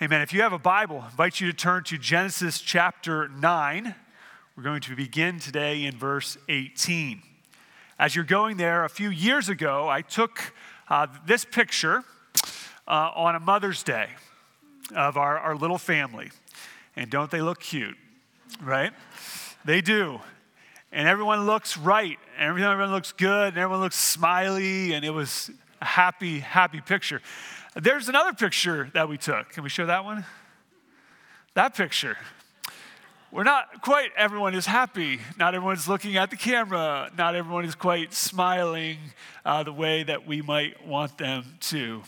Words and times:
Amen. 0.00 0.20
If 0.20 0.32
you 0.32 0.42
have 0.42 0.52
a 0.52 0.60
Bible, 0.60 1.00
I 1.00 1.06
invite 1.06 1.40
you 1.40 1.48
to 1.50 1.52
turn 1.52 1.82
to 1.84 1.98
Genesis 1.98 2.60
chapter 2.60 3.26
9. 3.26 3.96
We're 4.56 4.62
going 4.62 4.80
to 4.82 4.94
begin 4.94 5.40
today 5.40 5.86
in 5.86 5.96
verse 5.96 6.38
18. 6.48 7.20
As 7.98 8.14
you're 8.14 8.24
going 8.24 8.58
there, 8.58 8.84
a 8.84 8.88
few 8.88 9.10
years 9.10 9.48
ago, 9.48 9.88
I 9.88 10.02
took 10.02 10.54
uh, 10.88 11.08
this 11.26 11.44
picture 11.44 12.04
uh, 12.86 13.10
on 13.16 13.34
a 13.34 13.40
Mother's 13.40 13.82
Day 13.82 14.06
of 14.94 15.16
our, 15.16 15.36
our 15.36 15.56
little 15.56 15.78
family. 15.78 16.30
And 16.94 17.10
don't 17.10 17.32
they 17.32 17.40
look 17.40 17.58
cute, 17.58 17.96
right? 18.62 18.92
They 19.64 19.80
do. 19.80 20.20
And 20.92 21.08
everyone 21.08 21.44
looks 21.44 21.76
right, 21.76 22.18
and 22.38 22.50
everyone 22.50 22.92
looks 22.92 23.10
good, 23.10 23.48
and 23.48 23.58
everyone 23.58 23.80
looks 23.80 23.98
smiley, 23.98 24.92
and 24.92 25.04
it 25.04 25.10
was 25.10 25.50
a 25.80 25.84
happy, 25.84 26.40
happy 26.40 26.80
picture. 26.80 27.20
There's 27.74 28.08
another 28.08 28.32
picture 28.32 28.90
that 28.94 29.08
we 29.08 29.18
took. 29.18 29.50
Can 29.50 29.62
we 29.62 29.68
show 29.68 29.86
that 29.86 30.04
one? 30.04 30.24
That 31.54 31.74
picture. 31.74 32.16
We're 33.30 33.44
not 33.44 33.82
quite 33.82 34.10
everyone 34.16 34.54
is 34.54 34.64
happy. 34.64 35.20
Not 35.38 35.54
everyone's 35.54 35.86
looking 35.86 36.16
at 36.16 36.30
the 36.30 36.36
camera. 36.36 37.10
Not 37.16 37.34
everyone 37.34 37.64
is 37.66 37.74
quite 37.74 38.14
smiling 38.14 38.98
uh, 39.44 39.62
the 39.62 39.72
way 39.72 40.02
that 40.02 40.26
we 40.26 40.40
might 40.40 40.86
want 40.86 41.18
them 41.18 41.44
to. 41.60 42.02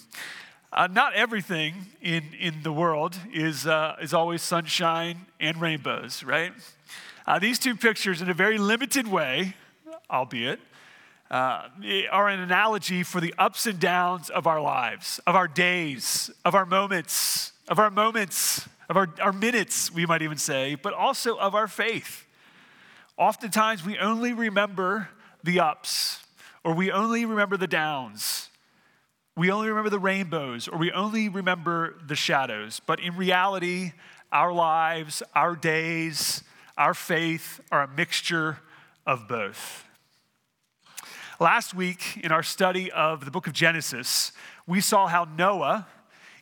Uh, 0.73 0.89
not 0.91 1.15
everything 1.15 1.75
in, 2.01 2.23
in 2.39 2.63
the 2.63 2.73
world 2.73 3.17
is, 3.33 3.67
uh, 3.67 3.97
is 4.01 4.15
always 4.15 4.41
sunshine 4.41 5.27
and 5.41 5.61
rainbows, 5.61 6.23
right? 6.23 6.53
Uh, 7.27 7.39
these 7.39 7.59
two 7.59 7.77
pictures, 7.77 8.23
in 8.23 8.31
a 8.31 8.35
very 8.35 8.57
limited 8.57 9.07
way, 9.07 9.57
albeit, 10.09 10.61
uh, 11.31 11.69
are 12.11 12.29
an 12.29 12.41
analogy 12.41 13.03
for 13.03 13.21
the 13.21 13.35
ups 13.39 13.67
and 13.67 13.79
downs 13.79 14.31
of 14.31 14.47
our 14.47 14.61
lives, 14.61 15.21
of 15.27 15.37
our 15.37 15.47
days, 15.47 16.31
of 16.45 16.55
our 16.55 16.67
moments, 16.67 17.53
of 17.69 17.79
our 17.79 17.91
moments, 17.91 18.69
of 18.89 18.97
our, 18.97 19.09
our 19.21 19.33
minutes, 19.33 19.93
we 19.93 20.05
might 20.05 20.23
even 20.23 20.39
say, 20.39 20.75
but 20.75 20.93
also 20.93 21.37
of 21.37 21.55
our 21.55 21.69
faith. 21.69 22.27
Oftentimes, 23.17 23.87
we 23.87 23.97
only 23.99 24.33
remember 24.33 25.09
the 25.45 25.61
ups, 25.61 26.19
or 26.65 26.75
we 26.75 26.91
only 26.91 27.25
remember 27.25 27.57
the 27.57 27.69
downs. 27.69 28.49
We 29.37 29.53
only 29.53 29.69
remember 29.69 29.91
the 29.91 30.01
rainbows, 30.01 30.67
or 30.67 30.79
we 30.79 30.91
only 30.91 31.29
remember 31.29 31.95
the 32.05 32.17
shadows. 32.17 32.81
But 32.85 32.99
in 32.99 33.17
reality, 33.17 33.93
our 34.33 34.53
lives, 34.53 35.23
our 35.35 35.55
days, 35.55 36.43
our 36.77 36.95
faith 36.95 37.61
are 37.71 37.83
a 37.83 37.89
mixture 37.89 38.59
of 39.07 39.29
both. 39.29 39.85
Last 41.41 41.73
week, 41.73 42.21
in 42.23 42.33
our 42.33 42.43
study 42.43 42.93
of 42.93 43.25
the 43.25 43.31
book 43.31 43.47
of 43.47 43.55
Genesis, 43.55 44.33
we 44.67 44.83
saw 44.83 45.07
how 45.07 45.25
Noah 45.25 45.87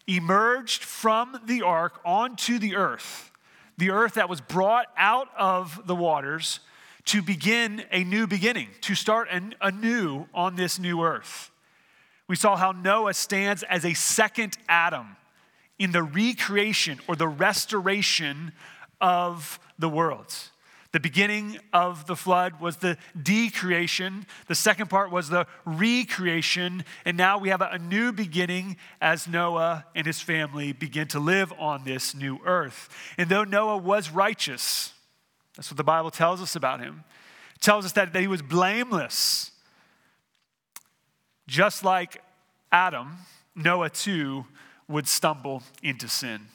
emerged 0.09 0.83
from 0.83 1.39
the 1.47 1.63
ark 1.63 2.01
onto 2.05 2.59
the 2.59 2.75
earth, 2.75 3.31
the 3.77 3.91
earth 3.91 4.15
that 4.15 4.29
was 4.29 4.41
brought 4.41 4.89
out 4.97 5.29
of 5.39 5.87
the 5.87 5.95
waters 5.95 6.59
to 7.05 7.23
begin 7.23 7.85
a 7.93 8.03
new 8.03 8.27
beginning, 8.27 8.71
to 8.81 8.97
start 8.97 9.29
anew 9.61 10.27
on 10.35 10.57
this 10.57 10.81
new 10.81 11.01
earth. 11.05 11.53
We 12.27 12.35
saw 12.35 12.57
how 12.57 12.73
Noah 12.73 13.15
stands 13.15 13.63
as 13.63 13.85
a 13.85 13.95
second 13.95 14.59
Adam 14.69 15.17
in 15.79 15.93
the 15.93 16.03
recreation 16.03 16.99
or 17.07 17.15
the 17.15 17.29
restoration 17.29 18.51
of 19.01 19.61
the 19.79 19.89
world. 19.89 20.35
The 20.93 21.01
beginning 21.01 21.59
of 21.73 22.07
the 22.07 22.17
flood 22.17 22.61
was 22.61 22.79
the 22.79 22.97
decreation. 23.21 24.27
The 24.47 24.55
second 24.55 24.89
part 24.89 25.11
was 25.11 25.29
the 25.29 25.47
recreation. 25.67 26.83
And 27.05 27.17
now 27.17 27.37
we 27.39 27.51
have 27.51 27.61
a 27.61 27.79
new 27.79 28.11
beginning 28.11 28.79
as 29.01 29.29
Noah 29.29 29.85
and 29.95 30.07
his 30.07 30.21
family 30.21 30.73
begin 30.73 31.07
to 31.09 31.21
live 31.21 31.53
on 31.59 31.85
this 31.85 32.15
new 32.15 32.41
earth. 32.45 32.89
And 33.19 33.29
though 33.29 33.45
Noah 33.45 33.77
was 33.77 34.11
righteous, 34.11 34.95
that's 35.57 35.71
what 35.71 35.77
the 35.77 35.85
Bible 35.85 36.11
tells 36.11 36.41
us 36.41 36.57
about 36.57 36.81
him. 36.81 37.05
It 37.55 37.61
tells 37.61 37.85
us 37.85 37.93
that, 37.93 38.15
that 38.15 38.21
he 38.21 38.29
was 38.29 38.41
blameless. 38.41 39.51
Just 41.47 41.85
like 41.85 42.23
Adam, 42.73 43.19
Noah 43.55 43.91
too 43.91 44.47
would 44.89 45.07
stumble 45.07 45.63
into 45.83 46.09
sin. 46.09 46.47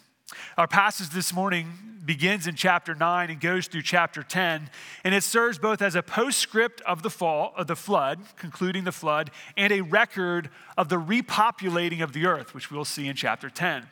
Our 0.57 0.67
passage 0.67 1.09
this 1.09 1.33
morning 1.33 1.67
begins 2.05 2.47
in 2.47 2.55
chapter 2.55 2.93
9 2.95 3.29
and 3.29 3.39
goes 3.39 3.67
through 3.67 3.81
chapter 3.83 4.23
10, 4.23 4.69
and 5.03 5.15
it 5.15 5.23
serves 5.23 5.57
both 5.57 5.81
as 5.81 5.95
a 5.95 6.03
postscript 6.03 6.81
of 6.81 7.01
the 7.01 7.09
fall 7.09 7.53
of 7.55 7.67
the 7.67 7.75
flood, 7.75 8.19
concluding 8.35 8.83
the 8.83 8.91
flood, 8.91 9.31
and 9.55 9.71
a 9.71 9.81
record 9.81 10.49
of 10.77 10.89
the 10.89 10.99
repopulating 10.99 12.03
of 12.03 12.13
the 12.13 12.25
earth, 12.25 12.53
which 12.53 12.69
we'll 12.69 12.85
see 12.85 13.07
in 13.07 13.15
chapter 13.15 13.49
10. 13.49 13.87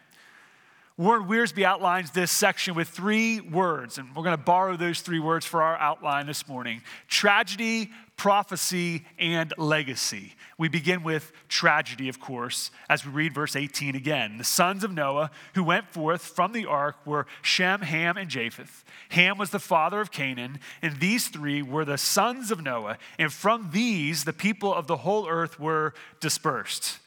Warren 0.98 1.24
Wiersbe 1.28 1.64
outlines 1.64 2.12
this 2.12 2.32
section 2.32 2.76
with 2.76 2.90
three 2.90 3.40
words, 3.40 3.98
and 3.98 4.16
we're 4.16 4.24
going 4.24 4.38
to 4.38 4.44
borrow 4.44 4.76
those 4.76 5.02
three 5.02 5.20
words 5.20 5.46
for 5.46 5.64
our 5.64 5.78
outline 5.78 6.28
this 6.28 6.48
morning 6.48 6.82
tragedy, 7.08 7.90
prophecy, 8.22 9.04
and 9.18 9.52
legacy. 9.58 10.36
We 10.60 10.70
begin 10.70 11.02
with 11.02 11.32
tragedy, 11.50 12.08
of 12.08 12.20
course, 12.20 12.70
as 12.88 13.04
we 13.04 13.12
read 13.12 13.34
verse 13.34 13.56
18 13.56 13.96
again. 13.96 14.38
The 14.38 14.44
sons 14.44 14.84
of 14.84 14.92
Noah 14.94 15.32
who 15.56 15.64
went 15.64 15.88
forth 15.88 16.22
from 16.22 16.52
the 16.52 16.68
ark 16.68 16.98
were 17.04 17.26
Shem, 17.42 17.82
Ham, 17.82 18.18
and 18.18 18.30
Japheth. 18.30 18.84
Ham 19.10 19.40
was 19.40 19.50
the 19.50 19.58
father 19.58 20.00
of 20.00 20.12
Canaan, 20.12 20.60
and 20.84 21.00
these 21.00 21.30
three 21.30 21.64
were 21.64 21.84
the 21.84 21.98
sons 21.98 22.52
of 22.52 22.62
Noah, 22.62 23.00
and 23.18 23.34
from 23.34 23.72
these 23.72 24.24
the 24.24 24.34
people 24.34 24.72
of 24.72 24.86
the 24.86 24.98
whole 24.98 25.28
earth 25.28 25.60
were 25.60 25.96
dispersed. 26.20 27.00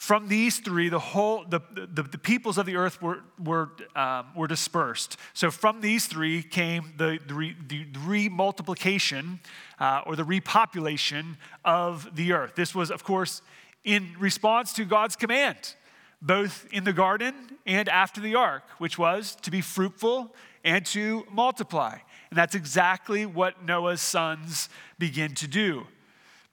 From 0.00 0.28
these 0.28 0.60
three, 0.60 0.88
the 0.88 0.98
whole 0.98 1.44
the, 1.44 1.60
the, 1.74 2.02
the 2.02 2.16
peoples 2.16 2.56
of 2.56 2.64
the 2.64 2.74
earth 2.74 3.02
were, 3.02 3.18
were, 3.38 3.72
um, 3.94 4.28
were 4.34 4.46
dispersed. 4.46 5.18
So 5.34 5.50
from 5.50 5.82
these 5.82 6.06
three 6.06 6.42
came 6.42 6.94
the, 6.96 7.18
the, 7.28 7.34
re, 7.34 7.54
the 7.68 7.84
remultiplication 7.84 9.40
uh, 9.78 10.00
or 10.06 10.16
the 10.16 10.24
repopulation 10.24 11.36
of 11.66 12.16
the 12.16 12.32
earth. 12.32 12.54
This 12.54 12.74
was, 12.74 12.90
of 12.90 13.04
course, 13.04 13.42
in 13.84 14.16
response 14.18 14.72
to 14.72 14.86
God's 14.86 15.16
command, 15.16 15.74
both 16.22 16.66
in 16.72 16.84
the 16.84 16.94
garden 16.94 17.34
and 17.66 17.86
after 17.86 18.22
the 18.22 18.34
ark, 18.36 18.62
which 18.78 18.98
was 18.98 19.36
to 19.42 19.50
be 19.50 19.60
fruitful 19.60 20.34
and 20.64 20.86
to 20.86 21.26
multiply. 21.30 21.98
And 22.30 22.38
that's 22.38 22.54
exactly 22.54 23.26
what 23.26 23.66
Noah's 23.66 24.00
sons 24.00 24.70
begin 24.98 25.34
to 25.34 25.46
do. 25.46 25.86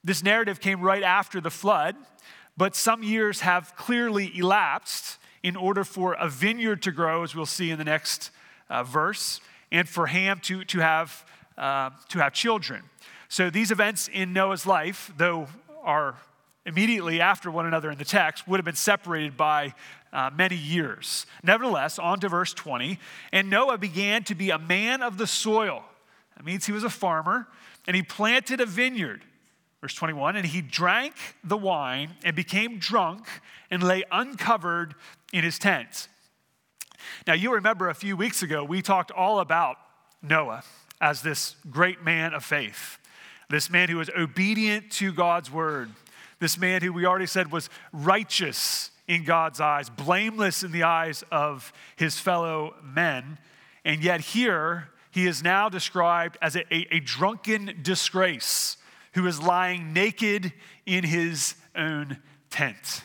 This 0.03 0.22
narrative 0.22 0.59
came 0.59 0.81
right 0.81 1.03
after 1.03 1.40
the 1.40 1.50
flood 1.50 1.96
but 2.57 2.75
some 2.75 3.03
years 3.03 3.41
have 3.41 3.76
clearly 3.76 4.32
elapsed 4.37 5.17
in 5.43 5.55
order 5.55 5.84
for 5.84 6.14
a 6.14 6.28
vineyard 6.28 6.82
to 6.82 6.91
grow, 6.91 7.23
as 7.23 7.35
we'll 7.35 7.46
see 7.46 7.70
in 7.70 7.78
the 7.78 7.85
next 7.85 8.32
uh, 8.70 8.84
verse, 8.84 9.40
and 9.72 9.87
for 9.87 10.08
Ham 10.08 10.40
to, 10.41 10.64
to, 10.66 10.79
have, 10.79 11.26
uh, 11.58 11.91
to 12.09 12.20
have 12.20 12.34
children. 12.34 12.84
So 13.29 13.49
these 13.49 13.72
events 13.72 14.09
in 14.11 14.34
Noah's 14.34 14.66
life, 14.66 15.11
though 15.17 15.47
are 15.84 16.16
immediately 16.66 17.22
after 17.22 17.49
one 17.49 17.66
another 17.66 17.91
in 17.91 17.97
the 17.97 18.05
text, 18.05 18.47
would 18.47 18.58
have 18.58 18.66
been 18.66 18.76
separated 18.76 19.37
by 19.37 19.73
uh, 20.11 20.29
many 20.35 20.55
years. 20.55 21.26
Nevertheless, 21.43 21.99
on 21.99 22.20
to 22.22 22.29
verse 22.29 22.53
20. 22.53 22.99
And 23.32 23.49
Noah 23.49 23.78
began 23.78 24.23
to 24.26 24.35
be 24.35 24.49
a 24.49 24.59
man 24.59 25.02
of 25.02 25.17
the 25.17 25.28
soil. 25.28 25.84
That 26.35 26.46
means 26.46 26.66
he 26.66 26.72
was 26.72 26.84
a 26.84 26.90
farmer, 26.90 27.47
and 27.85 27.96
he 27.96 28.03
planted 28.03 28.61
a 28.61 28.66
vineyard. 28.66 29.23
Verse 29.82 29.94
21 29.94 30.35
And 30.35 30.46
he 30.46 30.62
drank 30.62 31.14
the 31.44 31.58
wine 31.58 32.16
and 32.24 32.35
became 32.35 32.79
drunk 32.79 33.28
and 33.70 33.84
lay 33.84 34.03
uncovered 34.12 34.96
in 35.34 35.44
his 35.44 35.59
tent. 35.59 36.08
Now, 37.26 37.34
you 37.34 37.53
remember 37.53 37.90
a 37.90 37.96
few 37.96 38.18
weeks 38.18 38.41
ago, 38.41 38.64
we 38.64 38.82
talked 38.82 39.12
all 39.12 39.40
about 39.40 39.78
Noah 40.22 40.64
as 41.00 41.22
this 41.22 41.56
great 41.70 42.03
man 42.03 42.34
of 42.34 42.44
faith, 42.44 42.97
this 43.50 43.70
man 43.70 43.90
who 43.90 43.97
was 43.97 44.09
obedient 44.18 44.91
to 44.94 45.14
God's 45.14 45.52
word, 45.52 45.91
this 46.40 46.58
man 46.58 46.82
who 46.82 46.91
we 46.91 47.06
already 47.06 47.28
said 47.28 47.52
was 47.52 47.70
righteous 47.94 48.91
in 49.08 49.23
God's 49.23 49.62
eyes, 49.62 49.90
blameless 49.90 50.64
in 50.64 50.72
the 50.72 50.84
eyes 50.84 51.23
of 51.32 51.72
his 51.96 52.20
fellow 52.20 52.73
men. 52.84 53.38
And 53.85 54.03
yet, 54.03 54.20
here, 54.20 54.90
he 55.12 55.28
is 55.28 55.41
now 55.41 55.70
described 55.70 56.38
as 56.41 56.56
a, 56.56 56.62
a, 56.73 56.88
a 56.96 57.00
drunken 57.00 57.80
disgrace 57.82 58.78
who 59.14 59.26
is 59.28 59.42
lying 59.42 59.94
naked 59.94 60.54
in 60.86 61.04
his 61.04 61.56
own 61.76 62.18
tent. 62.50 63.04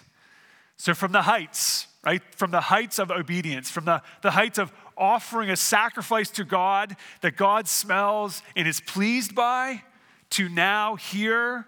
So, 0.77 0.95
from 0.95 1.13
the 1.13 1.23
heights, 1.23 1.87
right, 2.05 2.23
from 2.35 2.51
the 2.51 2.61
heights 2.61 2.99
of 2.99 3.11
obedience, 3.11 3.71
from 3.71 3.85
the, 3.85 4.03
the 4.23 4.33
heights 4.33 4.59
of 4.59 4.73
offering 4.97 5.51
a 5.51 5.57
sacrifice 5.57 6.31
to 6.31 6.45
God 6.45 6.97
that 7.21 7.37
God 7.37 7.69
smells 7.69 8.43
and 8.57 8.67
is 8.67 8.81
pleased 8.81 9.35
by, 9.35 9.83
to 10.31 10.49
now 10.49 10.97
here 10.97 11.67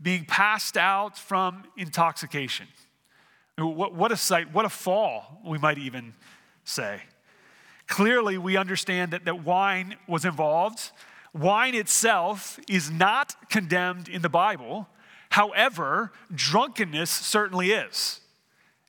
being 0.00 0.24
passed 0.24 0.76
out 0.76 1.18
from 1.18 1.64
intoxication. 1.76 2.66
What, 3.56 3.94
what 3.94 4.12
a 4.12 4.16
sight, 4.16 4.52
what 4.52 4.64
a 4.64 4.68
fall, 4.68 5.40
we 5.44 5.58
might 5.58 5.78
even 5.78 6.14
say. 6.64 7.02
Clearly, 7.86 8.38
we 8.38 8.56
understand 8.56 9.12
that, 9.12 9.24
that 9.24 9.44
wine 9.44 9.96
was 10.06 10.24
involved. 10.24 10.92
Wine 11.38 11.74
itself 11.74 12.58
is 12.68 12.90
not 12.90 13.48
condemned 13.48 14.08
in 14.08 14.22
the 14.22 14.28
Bible. 14.28 14.88
However, 15.30 16.12
drunkenness 16.34 17.10
certainly 17.10 17.70
is. 17.70 18.20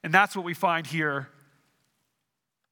And 0.04 0.14
that's 0.14 0.36
what 0.36 0.46
we 0.46 0.54
find 0.54 0.88
here 0.88 1.30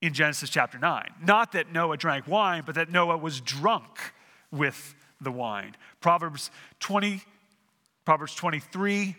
in 0.01 0.13
Genesis 0.13 0.49
chapter 0.49 0.79
9. 0.79 1.09
Not 1.23 1.51
that 1.51 1.71
Noah 1.71 1.97
drank 1.97 2.27
wine, 2.27 2.63
but 2.65 2.75
that 2.75 2.89
Noah 2.89 3.17
was 3.17 3.41
drunk 3.41 4.13
with 4.51 4.95
the 5.21 5.31
wine. 5.31 5.75
Proverbs 5.99 6.49
20, 6.79 7.21
Proverbs 8.05 8.35
23 8.35 9.15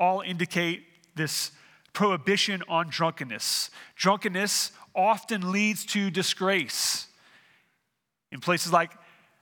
all 0.00 0.20
indicate 0.20 0.84
this 1.14 1.52
prohibition 1.92 2.62
on 2.68 2.88
drunkenness. 2.88 3.70
Drunkenness 3.94 4.72
often 4.94 5.52
leads 5.52 5.84
to 5.86 6.10
disgrace. 6.10 7.06
In 8.32 8.40
places 8.40 8.72
like 8.72 8.90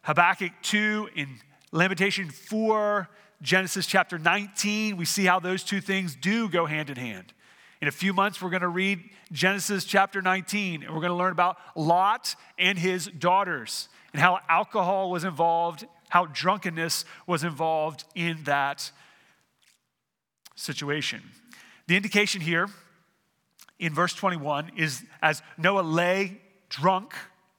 Habakkuk 0.02 0.52
2, 0.62 1.11
in 1.14 1.29
Lamentation 1.73 2.31
4, 2.31 3.08
Genesis 3.43 3.87
chapter 3.87 4.19
19, 4.19 4.97
we 4.97 5.05
see 5.05 5.25
how 5.25 5.41
those 5.41 5.62
two 5.62 5.81
things 5.81 6.14
do 6.14 6.49
go 6.49 6.67
hand 6.67 6.91
in 6.91 6.97
hand. 6.97 7.32
In 7.82 7.88
a 7.88 7.93
few 7.93 8.12
months, 8.12 8.41
we're 8.41 8.50
going 8.50 8.62
to 8.62 8.69
read 8.69 9.02
Genesis 9.32 9.85
chapter 9.85 10.20
19, 10.20 10.82
and 10.82 10.94
we're 10.94 11.00
going 11.00 11.12
to 11.12 11.17
learn 11.17 11.32
about 11.32 11.56
Lot 11.75 12.35
and 12.58 12.79
his 12.79 13.06
daughters 13.06 13.88
and 14.12 14.20
how 14.20 14.41
alcohol 14.49 15.11
was 15.11 15.25
involved, 15.25 15.87
how 16.08 16.26
drunkenness 16.26 17.05
was 17.26 17.44
involved 17.44 18.05
in 18.14 18.44
that 18.44 18.91
situation. 20.56 21.23
The 21.87 21.97
indication 21.97 22.41
here 22.41 22.69
in 23.79 23.94
verse 23.94 24.14
21 24.14 24.73
is 24.76 25.02
as 25.23 25.43
Noah 25.56 25.82
lay 25.82 26.41
drunk, 26.69 27.14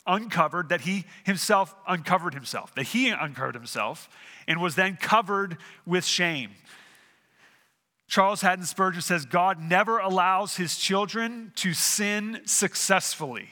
uncovered, 0.07 0.69
that 0.69 0.81
he 0.81 1.05
himself 1.23 1.75
uncovered 1.87 2.33
himself, 2.33 2.73
that 2.75 2.87
he 2.87 3.09
uncovered 3.09 3.55
himself 3.55 4.09
and 4.47 4.61
was 4.61 4.75
then 4.75 4.97
covered 4.97 5.57
with 5.85 6.05
shame. 6.05 6.51
Charles 8.07 8.41
Haddon 8.41 8.65
Spurgeon 8.65 9.01
says 9.01 9.25
God 9.25 9.61
never 9.61 9.99
allows 9.99 10.57
his 10.57 10.77
children 10.77 11.53
to 11.55 11.73
sin 11.73 12.41
successfully. 12.45 13.49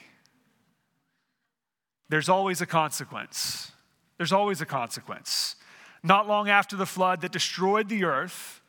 There's 2.10 2.28
always 2.28 2.60
a 2.60 2.66
consequence. 2.66 3.72
There's 4.18 4.34
always 4.34 4.60
a 4.60 4.66
consequence. 4.66 5.56
Not 6.04 6.28
long 6.28 6.50
after 6.50 6.76
the 6.76 6.86
flood 6.86 7.22
that 7.22 7.32
destroyed 7.32 7.88
the 7.88 8.04
earth, 8.04 8.62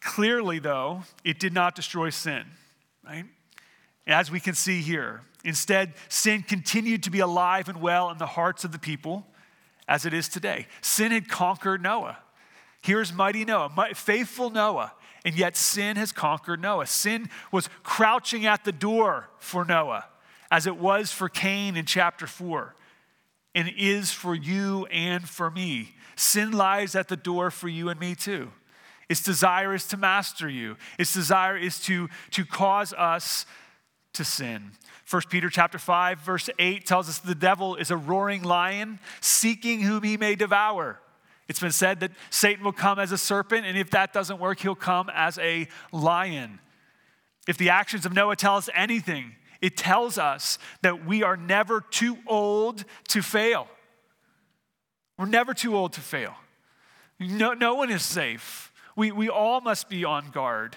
clearly, 0.00 0.58
though, 0.58 1.04
it 1.24 1.38
did 1.38 1.54
not 1.54 1.74
destroy 1.74 2.10
sin, 2.10 2.44
right? 3.06 3.24
As 4.06 4.30
we 4.30 4.40
can 4.40 4.54
see 4.54 4.82
here, 4.82 5.22
instead, 5.44 5.94
sin 6.08 6.42
continued 6.42 7.02
to 7.04 7.10
be 7.10 7.20
alive 7.20 7.68
and 7.68 7.80
well 7.80 8.10
in 8.10 8.18
the 8.18 8.26
hearts 8.26 8.64
of 8.64 8.72
the 8.72 8.78
people 8.78 9.26
as 9.86 10.06
it 10.06 10.14
is 10.14 10.28
today. 10.28 10.66
Sin 10.80 11.12
had 11.12 11.28
conquered 11.28 11.82
Noah. 11.82 12.18
Here's 12.80 13.12
mighty 13.12 13.44
Noah, 13.44 13.70
faithful 13.94 14.50
Noah, 14.50 14.92
and 15.24 15.34
yet 15.36 15.56
sin 15.56 15.96
has 15.96 16.12
conquered 16.12 16.60
Noah. 16.60 16.86
Sin 16.86 17.30
was 17.50 17.68
crouching 17.82 18.44
at 18.44 18.64
the 18.64 18.72
door 18.72 19.30
for 19.38 19.64
Noah, 19.64 20.06
as 20.50 20.66
it 20.66 20.76
was 20.76 21.10
for 21.10 21.28
Cain 21.28 21.76
in 21.76 21.86
chapter 21.86 22.26
4, 22.26 22.74
and 23.54 23.70
is 23.76 24.12
for 24.12 24.34
you 24.34 24.86
and 24.86 25.26
for 25.28 25.50
me. 25.50 25.94
Sin 26.16 26.52
lies 26.52 26.94
at 26.94 27.08
the 27.08 27.16
door 27.16 27.50
for 27.50 27.68
you 27.68 27.88
and 27.88 27.98
me 27.98 28.14
too. 28.14 28.50
Its 29.08 29.22
desire 29.22 29.74
is 29.74 29.86
to 29.88 29.96
master 29.96 30.48
you. 30.48 30.76
Its 30.98 31.12
desire 31.12 31.56
is 31.56 31.78
to, 31.80 32.08
to 32.30 32.44
cause 32.44 32.92
us 32.92 33.46
to 34.14 34.24
sin. 34.24 34.72
1 35.10 35.22
Peter 35.28 35.50
chapter 35.50 35.78
5 35.78 36.20
verse 36.20 36.48
8 36.58 36.86
tells 36.86 37.08
us 37.08 37.18
the 37.18 37.34
devil 37.34 37.76
is 37.76 37.90
a 37.90 37.96
roaring 37.96 38.42
lion 38.42 38.98
seeking 39.20 39.80
whom 39.82 40.02
he 40.02 40.16
may 40.16 40.34
devour. 40.34 41.00
It's 41.48 41.60
been 41.60 41.72
said 41.72 42.00
that 42.00 42.12
Satan 42.30 42.64
will 42.64 42.72
come 42.72 42.98
as 42.98 43.12
a 43.12 43.18
serpent, 43.18 43.66
and 43.66 43.76
if 43.76 43.90
that 43.90 44.12
doesn't 44.12 44.40
work, 44.40 44.60
he'll 44.60 44.74
come 44.74 45.10
as 45.12 45.38
a 45.38 45.68
lion. 45.92 46.58
If 47.46 47.58
the 47.58 47.68
actions 47.68 48.06
of 48.06 48.14
Noah 48.14 48.36
tell 48.36 48.56
us 48.56 48.70
anything, 48.74 49.32
it 49.60 49.76
tells 49.76 50.16
us 50.16 50.58
that 50.82 51.04
we 51.04 51.22
are 51.22 51.36
never 51.36 51.82
too 51.82 52.16
old 52.26 52.84
to 53.08 53.22
fail. 53.22 53.68
We're 55.18 55.26
never 55.26 55.52
too 55.52 55.76
old 55.76 55.92
to 55.94 56.00
fail. 56.00 56.34
No, 57.20 57.52
no 57.52 57.74
one 57.74 57.90
is 57.90 58.02
safe. 58.02 58.72
We, 58.96 59.12
we 59.12 59.28
all 59.28 59.60
must 59.60 59.88
be 59.88 60.04
on 60.04 60.30
guard. 60.30 60.76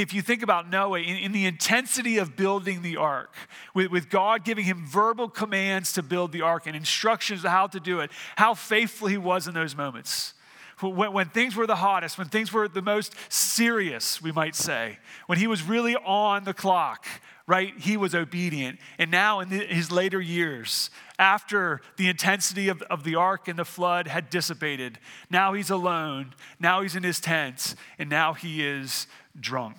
If 0.00 0.14
you 0.14 0.22
think 0.22 0.42
about 0.42 0.70
Noah, 0.70 1.00
in, 1.00 1.16
in 1.16 1.32
the 1.32 1.46
intensity 1.46 2.18
of 2.18 2.36
building 2.36 2.82
the 2.82 2.96
ark, 2.96 3.34
with, 3.74 3.90
with 3.90 4.08
God 4.08 4.44
giving 4.44 4.64
him 4.64 4.86
verbal 4.86 5.28
commands 5.28 5.92
to 5.94 6.02
build 6.02 6.32
the 6.32 6.42
ark 6.42 6.66
and 6.66 6.76
instructions 6.76 7.44
of 7.44 7.50
how 7.50 7.66
to 7.68 7.80
do 7.80 8.00
it, 8.00 8.10
how 8.36 8.54
faithful 8.54 9.08
he 9.08 9.18
was 9.18 9.48
in 9.48 9.54
those 9.54 9.76
moments. 9.76 10.34
When, 10.80 11.12
when, 11.12 11.28
things 11.28 11.56
were 11.56 11.66
the 11.66 11.76
hottest, 11.76 12.18
when 12.18 12.28
things 12.28 12.52
were 12.52 12.68
the 12.68 12.82
most 12.82 13.14
serious, 13.28 14.22
we 14.22 14.30
might 14.30 14.54
say, 14.54 14.98
when 15.26 15.38
he 15.38 15.48
was 15.48 15.62
really 15.62 15.96
on 15.96 16.44
the 16.44 16.54
clock, 16.54 17.06
right? 17.48 17.72
He 17.78 17.96
was 17.96 18.14
obedient. 18.14 18.78
And 18.98 19.10
now, 19.10 19.40
in 19.40 19.48
the, 19.48 19.64
his 19.66 19.90
later 19.90 20.20
years, 20.20 20.90
after 21.18 21.80
the 21.96 22.08
intensity 22.08 22.68
of, 22.68 22.82
of 22.82 23.02
the 23.02 23.16
ark 23.16 23.48
and 23.48 23.58
the 23.58 23.64
flood 23.64 24.06
had 24.06 24.30
dissipated, 24.30 24.98
now 25.30 25.54
he's 25.54 25.70
alone. 25.70 26.34
Now 26.60 26.82
he's 26.82 26.94
in 26.94 27.02
his 27.02 27.18
tent, 27.18 27.74
and 27.98 28.08
now 28.08 28.34
he 28.34 28.64
is 28.64 29.08
drunk. 29.40 29.76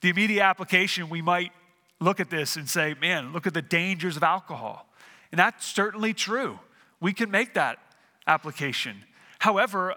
The 0.00 0.10
immediate 0.10 0.42
application, 0.42 1.08
we 1.08 1.22
might 1.22 1.52
look 2.00 2.20
at 2.20 2.30
this 2.30 2.56
and 2.56 2.68
say, 2.68 2.94
man, 3.00 3.32
look 3.32 3.46
at 3.46 3.54
the 3.54 3.62
dangers 3.62 4.16
of 4.16 4.22
alcohol. 4.22 4.86
And 5.32 5.38
that's 5.38 5.66
certainly 5.66 6.12
true. 6.12 6.58
We 7.00 7.12
can 7.12 7.30
make 7.30 7.54
that 7.54 7.78
application. 8.26 9.04
However, 9.38 9.94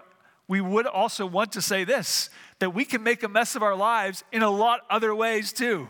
we 0.48 0.60
would 0.60 0.86
also 0.86 1.26
want 1.26 1.52
to 1.52 1.62
say 1.62 1.84
this 1.84 2.30
that 2.58 2.74
we 2.74 2.84
can 2.84 3.02
make 3.02 3.22
a 3.22 3.28
mess 3.28 3.54
of 3.54 3.62
our 3.62 3.76
lives 3.76 4.24
in 4.32 4.42
a 4.42 4.50
lot 4.50 4.80
other 4.90 5.14
ways 5.14 5.52
too. 5.52 5.88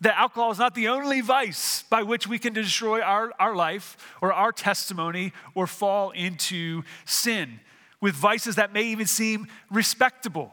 The, 0.00 0.18
alcohol 0.18 0.50
is 0.50 0.58
not 0.58 0.74
the 0.74 0.88
only 0.88 1.20
vice 1.20 1.84
by 1.84 2.02
which 2.02 2.26
we 2.26 2.40
can 2.40 2.52
destroy 2.52 3.00
our, 3.02 3.30
our 3.38 3.54
life 3.54 4.16
or 4.20 4.32
our 4.32 4.50
testimony 4.50 5.32
or 5.54 5.68
fall 5.68 6.10
into 6.10 6.82
sin 7.04 7.60
with 8.00 8.16
vices 8.16 8.56
that 8.56 8.72
may 8.72 8.82
even 8.82 9.06
seem 9.06 9.46
respectable. 9.70 10.52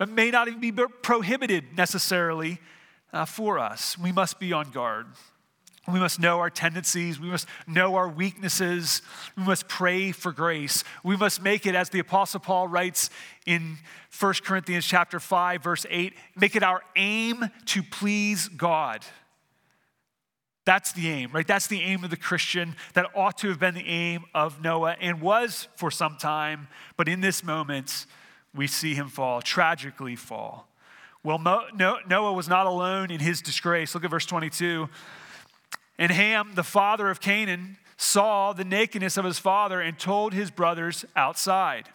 It 0.00 0.08
may 0.08 0.30
not 0.30 0.48
even 0.48 0.60
be 0.60 0.72
prohibited 0.72 1.76
necessarily 1.76 2.58
uh, 3.12 3.24
for 3.24 3.58
us. 3.58 3.96
We 3.98 4.12
must 4.12 4.40
be 4.40 4.52
on 4.52 4.70
guard. 4.70 5.06
We 5.90 5.98
must 5.98 6.20
know 6.20 6.38
our 6.38 6.50
tendencies. 6.50 7.18
We 7.18 7.28
must 7.28 7.48
know 7.66 7.96
our 7.96 8.08
weaknesses. 8.08 9.02
We 9.36 9.42
must 9.42 9.66
pray 9.66 10.12
for 10.12 10.30
grace. 10.30 10.84
We 11.02 11.16
must 11.16 11.42
make 11.42 11.66
it, 11.66 11.74
as 11.74 11.88
the 11.88 11.98
Apostle 11.98 12.38
Paul 12.38 12.68
writes 12.68 13.10
in 13.46 13.78
1 14.18 14.34
Corinthians 14.44 14.86
chapter 14.86 15.18
5, 15.18 15.62
verse 15.62 15.84
8, 15.90 16.14
make 16.36 16.54
it 16.54 16.62
our 16.62 16.82
aim 16.94 17.50
to 17.66 17.82
please 17.82 18.46
God. 18.48 19.04
That's 20.64 20.92
the 20.92 21.08
aim, 21.08 21.30
right? 21.32 21.46
That's 21.46 21.66
the 21.66 21.80
aim 21.80 22.04
of 22.04 22.10
the 22.10 22.16
Christian. 22.16 22.76
That 22.94 23.06
ought 23.16 23.38
to 23.38 23.48
have 23.48 23.58
been 23.58 23.74
the 23.74 23.88
aim 23.88 24.24
of 24.32 24.62
Noah 24.62 24.96
and 25.00 25.20
was 25.20 25.66
for 25.74 25.90
some 25.90 26.16
time. 26.16 26.68
But 26.96 27.08
in 27.08 27.20
this 27.20 27.42
moment, 27.42 28.06
we 28.54 28.66
see 28.66 28.94
him 28.94 29.08
fall, 29.08 29.40
tragically 29.40 30.16
fall. 30.16 30.68
Well, 31.24 31.38
Noah 31.38 32.32
was 32.32 32.48
not 32.48 32.66
alone 32.66 33.10
in 33.10 33.20
his 33.20 33.40
disgrace. 33.40 33.94
Look 33.94 34.04
at 34.04 34.10
verse 34.10 34.26
22. 34.26 34.88
And 35.98 36.10
Ham, 36.10 36.52
the 36.54 36.64
father 36.64 37.10
of 37.10 37.20
Canaan, 37.20 37.76
saw 37.96 38.52
the 38.52 38.64
nakedness 38.64 39.16
of 39.16 39.24
his 39.24 39.38
father 39.38 39.80
and 39.80 39.98
told 39.98 40.34
his 40.34 40.50
brothers 40.50 41.04
outside. 41.14 41.88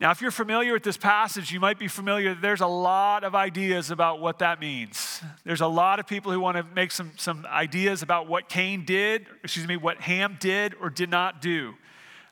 Now, 0.00 0.10
if 0.10 0.22
you're 0.22 0.30
familiar 0.30 0.72
with 0.72 0.82
this 0.82 0.96
passage, 0.96 1.52
you 1.52 1.60
might 1.60 1.78
be 1.78 1.86
familiar 1.86 2.34
there's 2.34 2.62
a 2.62 2.66
lot 2.66 3.22
of 3.22 3.34
ideas 3.34 3.90
about 3.90 4.18
what 4.18 4.38
that 4.38 4.58
means. 4.58 5.20
There's 5.44 5.60
a 5.60 5.66
lot 5.66 6.00
of 6.00 6.06
people 6.06 6.32
who 6.32 6.40
want 6.40 6.56
to 6.56 6.64
make 6.74 6.90
some, 6.90 7.12
some 7.18 7.46
ideas 7.46 8.02
about 8.02 8.26
what 8.26 8.48
Cain 8.48 8.86
did, 8.86 9.26
excuse 9.44 9.68
me, 9.68 9.76
what 9.76 10.00
Ham 10.00 10.38
did 10.40 10.74
or 10.80 10.88
did 10.88 11.10
not 11.10 11.42
do. 11.42 11.74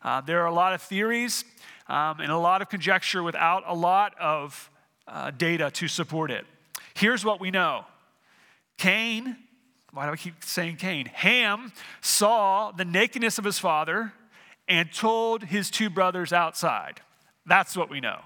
Uh, 0.03 0.23
there 0.23 0.41
are 0.43 0.47
a 0.47 0.55
lot 0.55 0.73
of 0.73 0.81
theories 0.81 1.45
um, 1.89 2.21
and 2.21 2.31
a 2.31 2.39
lot 2.39 2.63
of 2.63 2.69
conjecture 2.69 3.23
without 3.23 3.65
a 3.67 3.75
lot 3.75 4.15
of 4.21 4.71
uh, 5.07 5.31
data 5.31 5.71
to 5.71 5.89
support 5.89 6.31
it. 6.31 6.45
Here's 6.95 7.25
what 7.25 7.41
we 7.41 7.51
know 7.51 7.85
Cain, 8.77 9.37
why 9.93 10.07
do 10.07 10.13
I 10.13 10.17
keep 10.17 10.45
saying 10.45 10.77
Cain? 10.77 11.07
Ham 11.07 11.73
saw 12.01 12.71
the 12.71 12.85
nakedness 12.85 13.39
of 13.39 13.45
his 13.45 13.59
father 13.59 14.13
and 14.69 14.93
told 14.93 15.45
his 15.45 15.71
two 15.71 15.91
brothers 15.91 16.33
outside. 16.33 17.01
That's 17.47 17.77
what 17.77 17.89
we 17.91 18.01
know. 18.01 18.21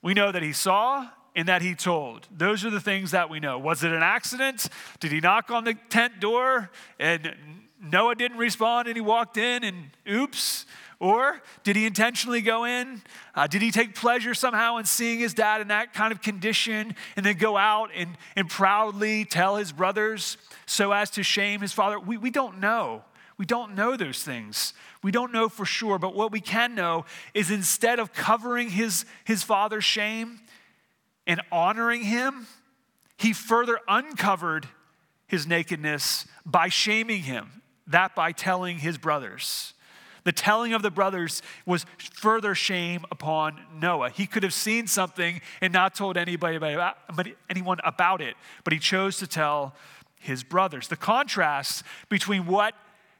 We 0.00 0.14
know 0.14 0.32
that 0.32 0.42
he 0.42 0.52
saw 0.52 1.08
and 1.36 1.46
that 1.48 1.62
he 1.62 1.74
told. 1.74 2.26
Those 2.34 2.64
are 2.64 2.70
the 2.70 2.80
things 2.80 3.10
that 3.12 3.30
we 3.30 3.40
know. 3.40 3.58
Was 3.58 3.84
it 3.84 3.92
an 3.92 4.02
accident? 4.02 4.68
Did 5.00 5.12
he 5.12 5.20
knock 5.20 5.50
on 5.50 5.64
the 5.64 5.74
tent 5.90 6.20
door 6.20 6.70
and 6.98 7.34
Noah 7.80 8.14
didn't 8.14 8.38
respond 8.38 8.88
and 8.88 8.96
he 8.96 9.00
walked 9.00 9.36
in 9.36 9.64
and 9.64 9.90
oops? 10.08 10.66
Or 11.02 11.42
did 11.64 11.74
he 11.74 11.84
intentionally 11.84 12.40
go 12.42 12.64
in? 12.64 13.02
Uh, 13.34 13.48
did 13.48 13.60
he 13.60 13.72
take 13.72 13.96
pleasure 13.96 14.34
somehow 14.34 14.76
in 14.76 14.84
seeing 14.84 15.18
his 15.18 15.34
dad 15.34 15.60
in 15.60 15.66
that 15.66 15.92
kind 15.92 16.12
of 16.12 16.22
condition 16.22 16.94
and 17.16 17.26
then 17.26 17.36
go 17.38 17.56
out 17.56 17.90
and, 17.92 18.16
and 18.36 18.48
proudly 18.48 19.24
tell 19.24 19.56
his 19.56 19.72
brothers 19.72 20.36
so 20.64 20.92
as 20.92 21.10
to 21.10 21.24
shame 21.24 21.60
his 21.60 21.72
father? 21.72 21.98
We, 21.98 22.18
we 22.18 22.30
don't 22.30 22.60
know. 22.60 23.02
We 23.36 23.44
don't 23.44 23.74
know 23.74 23.96
those 23.96 24.22
things. 24.22 24.74
We 25.02 25.10
don't 25.10 25.32
know 25.32 25.48
for 25.48 25.64
sure. 25.64 25.98
But 25.98 26.14
what 26.14 26.30
we 26.30 26.40
can 26.40 26.76
know 26.76 27.04
is 27.34 27.50
instead 27.50 27.98
of 27.98 28.12
covering 28.12 28.70
his, 28.70 29.04
his 29.24 29.42
father's 29.42 29.84
shame 29.84 30.38
and 31.26 31.40
honoring 31.50 32.02
him, 32.02 32.46
he 33.16 33.32
further 33.32 33.80
uncovered 33.88 34.68
his 35.26 35.48
nakedness 35.48 36.26
by 36.46 36.68
shaming 36.68 37.22
him, 37.22 37.62
that 37.88 38.14
by 38.14 38.30
telling 38.30 38.78
his 38.78 38.98
brothers. 38.98 39.74
The 40.24 40.32
telling 40.32 40.72
of 40.72 40.82
the 40.82 40.90
brothers 40.90 41.42
was 41.66 41.84
further 41.98 42.54
shame 42.54 43.04
upon 43.10 43.60
Noah. 43.74 44.10
He 44.10 44.26
could 44.26 44.42
have 44.42 44.54
seen 44.54 44.86
something 44.86 45.40
and 45.60 45.72
not 45.72 45.94
told 45.94 46.16
anybody 46.16 46.56
about, 46.56 46.96
anyone 47.50 47.78
about 47.84 48.20
it, 48.20 48.36
but 48.64 48.72
he 48.72 48.78
chose 48.78 49.18
to 49.18 49.26
tell 49.26 49.74
his 50.18 50.44
brothers. 50.44 50.88
The 50.88 50.96
contrast 50.96 51.82
between 52.08 52.46
what 52.46 52.74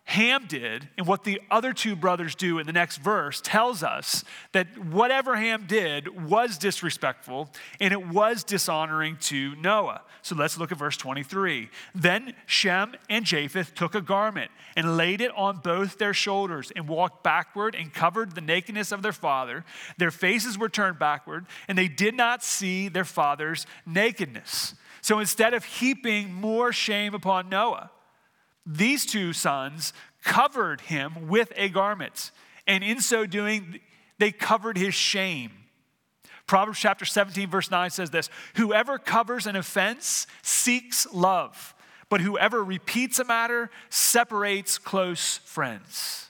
Ham 0.04 0.46
did 0.48 0.88
and 0.98 1.06
what 1.06 1.22
the 1.22 1.40
other 1.50 1.72
two 1.72 1.94
brothers 1.94 2.34
do 2.34 2.58
in 2.58 2.66
the 2.66 2.72
next 2.72 2.98
verse 2.98 3.40
tells 3.40 3.82
us 3.82 4.24
that 4.50 4.66
whatever 4.76 5.36
Ham 5.36 5.64
did 5.66 6.28
was 6.28 6.58
disrespectful 6.58 7.48
and 7.80 7.92
it 7.92 8.08
was 8.08 8.42
dishonoring 8.42 9.16
to 9.18 9.54
Noah. 9.56 10.02
So 10.22 10.34
let's 10.34 10.58
look 10.58 10.72
at 10.72 10.78
verse 10.78 10.96
23. 10.96 11.70
Then 11.94 12.34
Shem 12.46 12.94
and 13.08 13.24
Japheth 13.24 13.74
took 13.74 13.94
a 13.94 14.00
garment 14.00 14.50
and 14.76 14.96
laid 14.96 15.20
it 15.20 15.30
on 15.36 15.58
both 15.58 15.98
their 15.98 16.14
shoulders 16.14 16.72
and 16.74 16.88
walked 16.88 17.22
backward 17.22 17.74
and 17.76 17.94
covered 17.94 18.34
the 18.34 18.40
nakedness 18.40 18.90
of 18.90 19.02
their 19.02 19.12
father. 19.12 19.64
Their 19.98 20.10
faces 20.10 20.58
were 20.58 20.68
turned 20.68 20.98
backward 20.98 21.46
and 21.68 21.78
they 21.78 21.88
did 21.88 22.14
not 22.16 22.42
see 22.42 22.88
their 22.88 23.04
father's 23.04 23.66
nakedness. 23.86 24.74
So 25.00 25.20
instead 25.20 25.54
of 25.54 25.64
heaping 25.64 26.34
more 26.34 26.72
shame 26.72 27.14
upon 27.14 27.48
Noah, 27.48 27.90
these 28.64 29.06
two 29.06 29.32
sons 29.32 29.92
covered 30.22 30.82
him 30.82 31.28
with 31.28 31.52
a 31.56 31.68
garment, 31.68 32.30
and 32.66 32.84
in 32.84 33.00
so 33.00 33.26
doing, 33.26 33.80
they 34.18 34.30
covered 34.30 34.76
his 34.76 34.94
shame. 34.94 35.50
Proverbs 36.46 36.78
chapter 36.78 37.04
17, 37.04 37.48
verse 37.48 37.70
9 37.70 37.90
says 37.90 38.10
this 38.10 38.30
Whoever 38.54 38.98
covers 38.98 39.46
an 39.46 39.56
offense 39.56 40.26
seeks 40.42 41.12
love, 41.12 41.74
but 42.08 42.20
whoever 42.20 42.62
repeats 42.62 43.18
a 43.18 43.24
matter 43.24 43.70
separates 43.88 44.78
close 44.78 45.38
friends. 45.38 46.28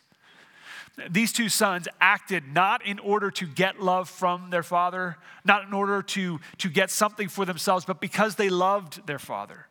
These 1.10 1.32
two 1.32 1.48
sons 1.48 1.88
acted 2.00 2.44
not 2.52 2.84
in 2.84 2.98
order 2.98 3.30
to 3.32 3.46
get 3.46 3.80
love 3.80 4.10
from 4.10 4.50
their 4.50 4.62
father, 4.62 5.16
not 5.44 5.64
in 5.64 5.72
order 5.72 6.02
to, 6.02 6.38
to 6.58 6.68
get 6.68 6.90
something 6.90 7.28
for 7.28 7.44
themselves, 7.44 7.84
but 7.84 8.00
because 8.00 8.36
they 8.36 8.50
loved 8.50 9.06
their 9.06 9.18
father. 9.18 9.66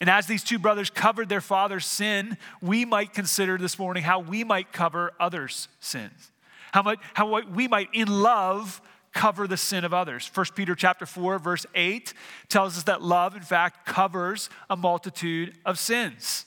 And 0.00 0.08
as 0.08 0.26
these 0.26 0.44
two 0.44 0.58
brothers 0.58 0.90
covered 0.90 1.28
their 1.28 1.40
father's 1.40 1.86
sin, 1.86 2.36
we 2.60 2.84
might 2.84 3.12
consider 3.12 3.58
this 3.58 3.78
morning 3.78 4.04
how 4.04 4.20
we 4.20 4.44
might 4.44 4.72
cover 4.72 5.12
others' 5.18 5.68
sins. 5.80 6.30
How, 6.72 6.82
much, 6.82 6.98
how 7.14 7.42
we 7.42 7.66
might, 7.66 7.88
in 7.92 8.08
love, 8.08 8.80
cover 9.12 9.48
the 9.48 9.56
sin 9.56 9.84
of 9.84 9.92
others. 9.92 10.30
1 10.32 10.46
Peter 10.54 10.74
chapter 10.74 11.06
4, 11.06 11.38
verse 11.38 11.66
8 11.74 12.14
tells 12.48 12.76
us 12.76 12.84
that 12.84 13.02
love, 13.02 13.34
in 13.34 13.42
fact, 13.42 13.86
covers 13.86 14.50
a 14.70 14.76
multitude 14.76 15.56
of 15.64 15.78
sins. 15.78 16.46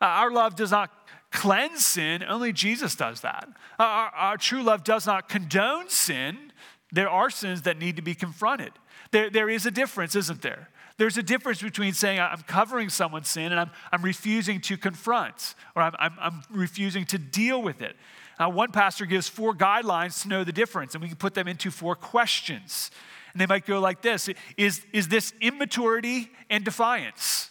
Uh, 0.00 0.04
our 0.04 0.30
love 0.30 0.56
does 0.56 0.72
not 0.72 0.90
cleanse 1.30 1.86
sin, 1.86 2.22
only 2.28 2.52
Jesus 2.52 2.94
does 2.94 3.22
that. 3.22 3.48
Uh, 3.78 3.82
our, 3.82 4.08
our 4.08 4.36
true 4.36 4.62
love 4.62 4.84
does 4.84 5.06
not 5.06 5.28
condone 5.28 5.88
sin. 5.88 6.52
There 6.90 7.08
are 7.08 7.30
sins 7.30 7.62
that 7.62 7.78
need 7.78 7.96
to 7.96 8.02
be 8.02 8.14
confronted. 8.14 8.72
There, 9.12 9.30
there 9.30 9.48
is 9.48 9.64
a 9.64 9.70
difference, 9.70 10.14
isn't 10.14 10.42
there? 10.42 10.68
There's 10.98 11.16
a 11.16 11.22
difference 11.22 11.62
between 11.62 11.94
saying 11.94 12.20
I'm 12.20 12.42
covering 12.42 12.88
someone's 12.88 13.28
sin 13.28 13.50
and 13.52 13.60
I'm, 13.60 13.70
I'm 13.90 14.02
refusing 14.02 14.60
to 14.62 14.76
confront 14.76 15.54
or 15.74 15.82
I'm, 15.82 15.94
I'm, 15.98 16.12
I'm 16.20 16.42
refusing 16.50 17.04
to 17.06 17.18
deal 17.18 17.62
with 17.62 17.82
it. 17.82 17.96
Uh, 18.38 18.48
one 18.48 18.72
pastor 18.72 19.06
gives 19.06 19.28
four 19.28 19.54
guidelines 19.54 20.22
to 20.22 20.28
know 20.28 20.42
the 20.42 20.52
difference, 20.52 20.94
and 20.94 21.02
we 21.02 21.08
can 21.08 21.16
put 21.16 21.34
them 21.34 21.46
into 21.46 21.70
four 21.70 21.94
questions. 21.94 22.90
And 23.32 23.40
they 23.40 23.46
might 23.46 23.66
go 23.66 23.78
like 23.78 24.02
this 24.02 24.28
Is, 24.56 24.84
is 24.92 25.08
this 25.08 25.32
immaturity 25.40 26.30
and 26.50 26.64
defiance? 26.64 27.50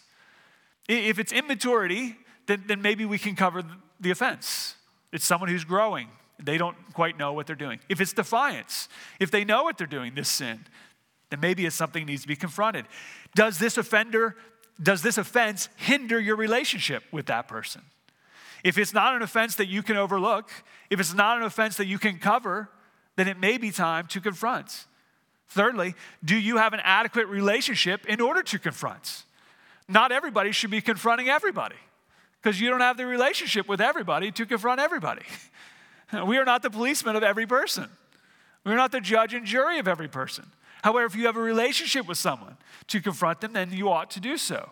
If 0.87 1.19
it's 1.19 1.31
immaturity, 1.31 2.17
then, 2.47 2.63
then 2.67 2.81
maybe 2.81 3.05
we 3.05 3.17
can 3.17 3.35
cover 3.35 3.63
the 3.99 4.11
offense. 4.11 4.75
It's 5.11 5.25
someone 5.25 5.49
who's 5.49 5.63
growing. 5.63 6.09
They 6.43 6.57
don't 6.57 6.75
quite 6.93 7.17
know 7.17 7.33
what 7.33 7.47
they're 7.47 7.55
doing. 7.55 7.79
If 7.87 8.01
it's 8.01 8.13
defiance, 8.13 8.89
if 9.19 9.29
they 9.29 9.45
know 9.45 9.63
what 9.63 9.77
they're 9.77 9.87
doing, 9.87 10.15
this 10.15 10.29
sin, 10.29 10.65
then 11.29 11.39
maybe 11.39 11.65
it's 11.65 11.75
something 11.75 12.05
that 12.05 12.11
needs 12.11 12.23
to 12.23 12.27
be 12.27 12.35
confronted. 12.35 12.85
Does 13.35 13.59
this 13.59 13.77
offender, 13.77 14.35
does 14.81 15.01
this 15.01 15.17
offense 15.17 15.69
hinder 15.77 16.19
your 16.19 16.35
relationship 16.35 17.03
with 17.11 17.27
that 17.27 17.47
person? 17.47 17.81
If 18.63 18.77
it's 18.77 18.93
not 18.93 19.15
an 19.15 19.21
offense 19.21 19.55
that 19.55 19.67
you 19.67 19.81
can 19.81 19.97
overlook, 19.97 20.51
if 20.89 20.99
it's 20.99 21.13
not 21.13 21.37
an 21.37 21.43
offense 21.43 21.77
that 21.77 21.87
you 21.87 21.97
can 21.97 22.19
cover, 22.19 22.69
then 23.15 23.27
it 23.27 23.39
may 23.39 23.57
be 23.57 23.71
time 23.71 24.07
to 24.07 24.21
confront. 24.21 24.85
Thirdly, 25.49 25.95
do 26.23 26.35
you 26.35 26.57
have 26.57 26.73
an 26.73 26.79
adequate 26.83 27.27
relationship 27.27 28.05
in 28.05 28.21
order 28.21 28.43
to 28.43 28.59
confront? 28.59 29.23
Not 29.87 30.11
everybody 30.11 30.51
should 30.51 30.71
be 30.71 30.81
confronting 30.81 31.27
everybody 31.27 31.75
because 32.41 32.61
you 32.61 32.69
don't 32.69 32.79
have 32.79 32.97
the 32.97 33.05
relationship 33.05 33.67
with 33.67 33.81
everybody 33.81 34.31
to 34.31 34.45
confront 34.45 34.79
everybody. 34.79 35.23
We 36.27 36.37
are 36.37 36.43
not 36.43 36.61
the 36.61 36.69
policeman 36.69 37.15
of 37.15 37.23
every 37.23 37.47
person. 37.47 37.87
We're 38.65 38.75
not 38.75 38.91
the 38.91 38.99
judge 38.99 39.33
and 39.33 39.45
jury 39.45 39.79
of 39.79 39.87
every 39.87 40.09
person. 40.09 40.45
However, 40.83 41.05
if 41.05 41.15
you 41.15 41.25
have 41.25 41.37
a 41.37 41.41
relationship 41.41 42.07
with 42.07 42.17
someone 42.17 42.57
to 42.87 43.01
confront 43.01 43.41
them, 43.41 43.53
then 43.53 43.71
you 43.71 43.89
ought 43.89 44.11
to 44.11 44.19
do 44.19 44.37
so. 44.37 44.71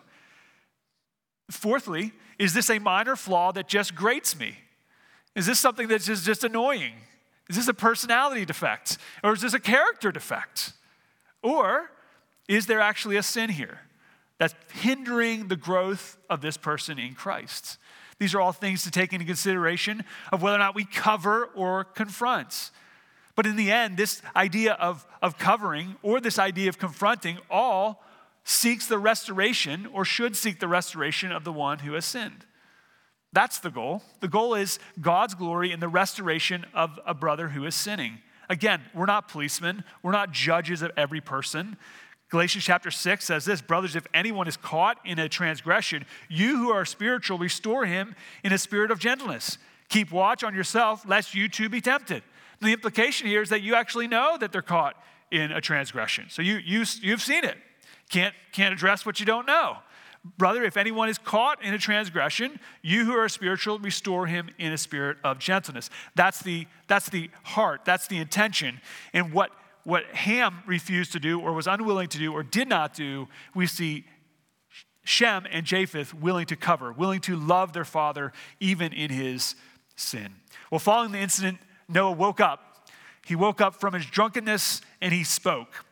Fourthly, 1.50 2.12
is 2.38 2.54
this 2.54 2.70
a 2.70 2.78
minor 2.78 3.16
flaw 3.16 3.52
that 3.52 3.68
just 3.68 3.94
grates 3.94 4.38
me? 4.38 4.56
Is 5.34 5.46
this 5.46 5.60
something 5.60 5.88
that's 5.88 6.06
just, 6.06 6.24
just 6.24 6.44
annoying? 6.44 6.94
Is 7.48 7.56
this 7.56 7.68
a 7.68 7.74
personality 7.74 8.44
defect? 8.44 8.98
Or 9.22 9.32
is 9.32 9.40
this 9.40 9.54
a 9.54 9.60
character 9.60 10.12
defect? 10.12 10.72
Or 11.42 11.90
is 12.48 12.66
there 12.66 12.80
actually 12.80 13.16
a 13.16 13.22
sin 13.22 13.50
here 13.50 13.80
that's 14.38 14.54
hindering 14.72 15.48
the 15.48 15.56
growth 15.56 16.16
of 16.28 16.40
this 16.40 16.56
person 16.56 16.98
in 16.98 17.14
Christ? 17.14 17.78
These 18.18 18.34
are 18.34 18.40
all 18.40 18.52
things 18.52 18.82
to 18.84 18.90
take 18.90 19.12
into 19.12 19.24
consideration 19.24 20.04
of 20.30 20.42
whether 20.42 20.56
or 20.56 20.60
not 20.60 20.74
we 20.74 20.84
cover 20.84 21.46
or 21.54 21.84
confront. 21.84 22.70
But 23.36 23.46
in 23.46 23.56
the 23.56 23.70
end, 23.70 23.96
this 23.96 24.22
idea 24.34 24.74
of, 24.74 25.06
of 25.22 25.38
covering 25.38 25.96
or 26.02 26.20
this 26.20 26.38
idea 26.38 26.68
of 26.68 26.78
confronting 26.78 27.38
all 27.50 28.02
seeks 28.44 28.86
the 28.86 28.98
restoration 28.98 29.86
or 29.86 30.04
should 30.04 30.36
seek 30.36 30.60
the 30.60 30.68
restoration 30.68 31.32
of 31.32 31.44
the 31.44 31.52
one 31.52 31.80
who 31.80 31.92
has 31.94 32.04
sinned. 32.04 32.46
That's 33.32 33.60
the 33.60 33.70
goal. 33.70 34.02
The 34.20 34.28
goal 34.28 34.54
is 34.54 34.78
God's 35.00 35.34
glory 35.34 35.70
in 35.70 35.80
the 35.80 35.88
restoration 35.88 36.66
of 36.74 36.98
a 37.06 37.14
brother 37.14 37.48
who 37.48 37.64
is 37.64 37.74
sinning. 37.74 38.18
Again, 38.48 38.82
we're 38.92 39.06
not 39.06 39.28
policemen, 39.28 39.84
we're 40.02 40.10
not 40.10 40.32
judges 40.32 40.82
of 40.82 40.90
every 40.96 41.20
person. 41.20 41.76
Galatians 42.30 42.64
chapter 42.64 42.90
6 42.90 43.24
says 43.24 43.44
this 43.44 43.60
Brothers, 43.60 43.94
if 43.94 44.06
anyone 44.12 44.48
is 44.48 44.56
caught 44.56 44.98
in 45.04 45.18
a 45.18 45.28
transgression, 45.28 46.04
you 46.28 46.56
who 46.56 46.70
are 46.70 46.84
spiritual, 46.84 47.38
restore 47.38 47.86
him 47.86 48.16
in 48.42 48.52
a 48.52 48.58
spirit 48.58 48.90
of 48.90 48.98
gentleness. 48.98 49.58
Keep 49.90 50.12
watch 50.12 50.42
on 50.42 50.54
yourself, 50.54 51.04
lest 51.06 51.34
you 51.34 51.48
too 51.48 51.68
be 51.68 51.80
tempted. 51.80 52.22
The 52.60 52.72
implication 52.72 53.26
here 53.26 53.42
is 53.42 53.50
that 53.50 53.60
you 53.60 53.74
actually 53.74 54.06
know 54.06 54.38
that 54.38 54.52
they're 54.52 54.62
caught 54.62 54.96
in 55.30 55.52
a 55.52 55.60
transgression. 55.60 56.26
So 56.30 56.42
you, 56.42 56.56
you, 56.56 56.84
you've 57.02 57.20
seen 57.20 57.44
it. 57.44 57.58
Can't, 58.08 58.34
can't 58.52 58.72
address 58.72 59.04
what 59.04 59.20
you 59.20 59.26
don't 59.26 59.46
know. 59.46 59.76
Brother, 60.36 60.64
if 60.64 60.76
anyone 60.76 61.08
is 61.08 61.18
caught 61.18 61.62
in 61.62 61.72
a 61.72 61.78
transgression, 61.78 62.60
you 62.82 63.04
who 63.04 63.12
are 63.12 63.28
spiritual, 63.28 63.78
restore 63.78 64.26
him 64.26 64.50
in 64.58 64.72
a 64.72 64.78
spirit 64.78 65.16
of 65.24 65.38
gentleness. 65.38 65.88
That's 66.14 66.40
the, 66.40 66.66
that's 66.88 67.08
the 67.08 67.30
heart, 67.42 67.82
that's 67.84 68.06
the 68.06 68.18
intention. 68.18 68.80
And 69.12 69.32
what, 69.32 69.50
what 69.84 70.04
Ham 70.06 70.62
refused 70.66 71.12
to 71.12 71.20
do, 71.20 71.40
or 71.40 71.52
was 71.52 71.66
unwilling 71.66 72.08
to 72.08 72.18
do, 72.18 72.32
or 72.32 72.42
did 72.42 72.68
not 72.68 72.94
do, 72.94 73.28
we 73.54 73.66
see 73.66 74.04
Shem 75.04 75.46
and 75.50 75.64
Japheth 75.64 76.12
willing 76.12 76.46
to 76.46 76.56
cover, 76.56 76.92
willing 76.92 77.20
to 77.22 77.34
love 77.34 77.72
their 77.72 77.86
father 77.86 78.32
even 78.60 78.92
in 78.92 79.10
his 79.10 79.54
sin. 80.00 80.34
Well, 80.70 80.78
following 80.78 81.12
the 81.12 81.18
incident 81.18 81.58
Noah 81.88 82.12
woke 82.12 82.40
up. 82.40 82.88
He 83.26 83.36
woke 83.36 83.60
up 83.60 83.76
from 83.76 83.94
his 83.94 84.06
drunkenness 84.06 84.80
and 85.00 85.12
he 85.12 85.24
spoke. 85.24 85.84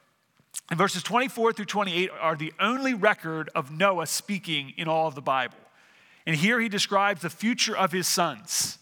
And 0.70 0.78
verses 0.78 1.02
24 1.02 1.52
through 1.52 1.64
28 1.66 2.10
are 2.20 2.36
the 2.36 2.52
only 2.60 2.94
record 2.94 3.50
of 3.54 3.70
Noah 3.70 4.06
speaking 4.06 4.74
in 4.76 4.88
all 4.88 5.06
of 5.08 5.14
the 5.14 5.22
Bible. 5.22 5.56
And 6.26 6.36
here 6.36 6.60
he 6.60 6.68
describes 6.68 7.22
the 7.22 7.30
future 7.30 7.76
of 7.76 7.90
his 7.90 8.06
sons. 8.06 8.78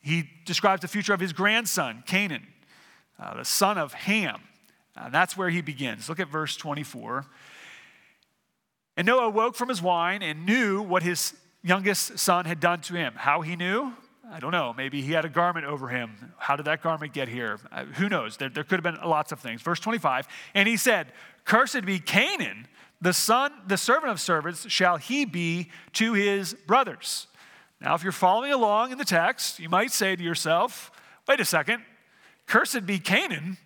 He 0.00 0.28
describes 0.44 0.82
the 0.82 0.88
future 0.88 1.14
of 1.14 1.20
his 1.20 1.32
grandson, 1.32 2.02
Canaan, 2.06 2.46
uh, 3.20 3.36
the 3.36 3.44
son 3.44 3.78
of 3.78 3.92
Ham. 3.92 4.40
Uh, 4.96 5.08
that's 5.10 5.36
where 5.36 5.50
he 5.50 5.60
begins. 5.60 6.08
Look 6.08 6.20
at 6.20 6.28
verse 6.28 6.56
24. 6.56 7.26
And 8.96 9.06
Noah 9.06 9.26
awoke 9.26 9.54
from 9.54 9.68
his 9.68 9.80
wine 9.80 10.22
and 10.22 10.44
knew 10.44 10.82
what 10.82 11.02
his 11.02 11.34
youngest 11.62 12.18
son 12.18 12.44
had 12.44 12.60
done 12.60 12.80
to 12.82 12.94
him. 12.94 13.14
How 13.16 13.42
he 13.42 13.56
knew? 13.56 13.92
I 14.32 14.40
don't 14.40 14.50
know. 14.50 14.72
Maybe 14.74 15.02
he 15.02 15.12
had 15.12 15.26
a 15.26 15.28
garment 15.28 15.66
over 15.66 15.88
him. 15.88 16.32
How 16.38 16.56
did 16.56 16.64
that 16.64 16.82
garment 16.82 17.12
get 17.12 17.28
here? 17.28 17.58
Uh, 17.70 17.84
who 17.84 18.08
knows? 18.08 18.38
There, 18.38 18.48
there 18.48 18.64
could 18.64 18.82
have 18.82 18.94
been 18.94 19.06
lots 19.06 19.30
of 19.30 19.40
things. 19.40 19.60
Verse 19.60 19.78
25, 19.78 20.26
and 20.54 20.66
he 20.66 20.78
said, 20.78 21.08
Cursed 21.44 21.84
be 21.84 21.98
Canaan, 21.98 22.66
the 23.02 23.12
son, 23.12 23.52
the 23.66 23.76
servant 23.76 24.10
of 24.10 24.18
servants, 24.18 24.70
shall 24.70 24.96
he 24.96 25.26
be 25.26 25.68
to 25.94 26.14
his 26.14 26.54
brothers. 26.54 27.26
Now, 27.78 27.94
if 27.94 28.02
you're 28.02 28.10
following 28.12 28.52
along 28.52 28.92
in 28.92 28.96
the 28.96 29.04
text, 29.04 29.58
you 29.58 29.68
might 29.68 29.90
say 29.90 30.16
to 30.16 30.22
yourself, 30.22 30.90
wait 31.28 31.40
a 31.40 31.44
second, 31.44 31.82
cursed 32.46 32.86
be 32.86 32.98
Canaan. 32.98 33.58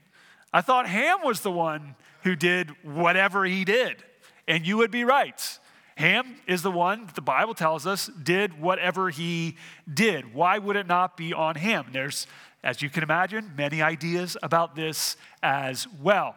I 0.52 0.62
thought 0.62 0.88
Ham 0.88 1.18
was 1.22 1.42
the 1.42 1.52
one 1.52 1.94
who 2.24 2.34
did 2.34 2.70
whatever 2.82 3.44
he 3.44 3.64
did. 3.64 4.02
And 4.48 4.66
you 4.66 4.78
would 4.78 4.90
be 4.90 5.04
right. 5.04 5.58
Ham 5.96 6.36
is 6.46 6.60
the 6.62 6.70
one 6.70 7.08
the 7.14 7.22
Bible 7.22 7.54
tells 7.54 7.86
us 7.86 8.08
did 8.22 8.60
whatever 8.60 9.08
he 9.08 9.56
did. 9.92 10.34
Why 10.34 10.58
would 10.58 10.76
it 10.76 10.86
not 10.86 11.16
be 11.16 11.32
on 11.32 11.54
Ham? 11.54 11.86
There's, 11.90 12.26
as 12.62 12.82
you 12.82 12.90
can 12.90 13.02
imagine, 13.02 13.52
many 13.56 13.80
ideas 13.80 14.36
about 14.42 14.76
this 14.76 15.16
as 15.42 15.86
well. 16.02 16.36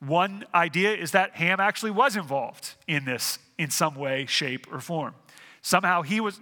One 0.00 0.44
idea 0.54 0.94
is 0.94 1.12
that 1.12 1.36
Ham 1.36 1.60
actually 1.60 1.92
was 1.92 2.14
involved 2.14 2.74
in 2.86 3.06
this 3.06 3.38
in 3.58 3.70
some 3.70 3.94
way, 3.94 4.26
shape, 4.26 4.66
or 4.70 4.80
form. 4.80 5.14
Somehow 5.62 6.02
he 6.02 6.20
was, 6.20 6.38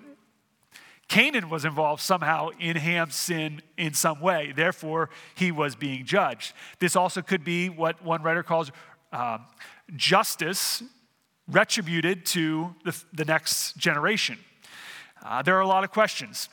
Canaan 1.06 1.50
was 1.50 1.64
involved 1.64 2.02
somehow 2.02 2.50
in 2.58 2.76
Ham's 2.76 3.14
sin 3.14 3.62
in 3.76 3.94
some 3.94 4.20
way. 4.20 4.52
Therefore, 4.54 5.10
he 5.34 5.52
was 5.52 5.76
being 5.76 6.04
judged. 6.04 6.54
This 6.80 6.96
also 6.96 7.22
could 7.22 7.44
be 7.44 7.68
what 7.68 8.02
one 8.04 8.22
writer 8.22 8.42
calls 8.42 8.72
uh, 9.12 9.38
justice 9.94 10.82
retributed 11.48 12.26
to 12.26 12.74
the, 12.84 13.02
the 13.12 13.24
next 13.24 13.76
generation. 13.76 14.38
Uh, 15.24 15.42
there 15.42 15.56
are 15.56 15.60
a 15.60 15.66
lot 15.66 15.84
of 15.84 15.90
questions. 15.90 16.48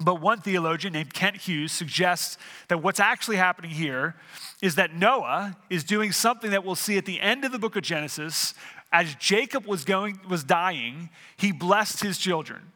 But 0.00 0.20
one 0.20 0.40
theologian 0.40 0.92
named 0.92 1.14
Kent 1.14 1.36
Hughes 1.36 1.70
suggests 1.70 2.36
that 2.68 2.82
what's 2.82 2.98
actually 2.98 3.36
happening 3.36 3.70
here 3.70 4.16
is 4.60 4.74
that 4.74 4.92
Noah 4.92 5.56
is 5.70 5.84
doing 5.84 6.10
something 6.10 6.50
that 6.50 6.64
we'll 6.64 6.74
see 6.74 6.98
at 6.98 7.06
the 7.06 7.20
end 7.20 7.44
of 7.44 7.52
the 7.52 7.58
book 7.58 7.76
of 7.76 7.82
Genesis. 7.82 8.54
As 8.92 9.14
Jacob 9.16 9.66
was 9.66 9.84
going 9.84 10.18
was 10.28 10.42
dying, 10.42 11.10
he 11.36 11.52
blessed 11.52 12.02
his 12.02 12.18
children 12.18 12.72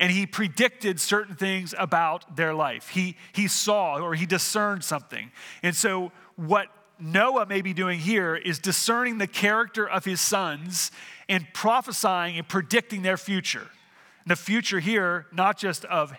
and 0.00 0.10
he 0.10 0.26
predicted 0.26 1.00
certain 1.00 1.34
things 1.34 1.74
about 1.78 2.36
their 2.36 2.54
life. 2.54 2.88
He, 2.88 3.16
he 3.32 3.46
saw 3.46 3.98
or 3.98 4.14
he 4.14 4.26
discerned 4.26 4.84
something. 4.84 5.30
And 5.62 5.76
so, 5.76 6.12
what 6.36 6.68
Noah 6.98 7.46
may 7.46 7.60
be 7.60 7.72
doing 7.72 7.98
here 7.98 8.36
is 8.36 8.58
discerning 8.58 9.18
the 9.18 9.26
character 9.26 9.88
of 9.88 10.04
his 10.04 10.20
sons 10.20 10.90
and 11.28 11.46
prophesying 11.52 12.38
and 12.38 12.48
predicting 12.48 13.02
their 13.02 13.16
future. 13.16 13.68
the 14.26 14.36
future 14.36 14.80
here, 14.80 15.26
not 15.32 15.58
just 15.58 15.84
of 15.84 16.14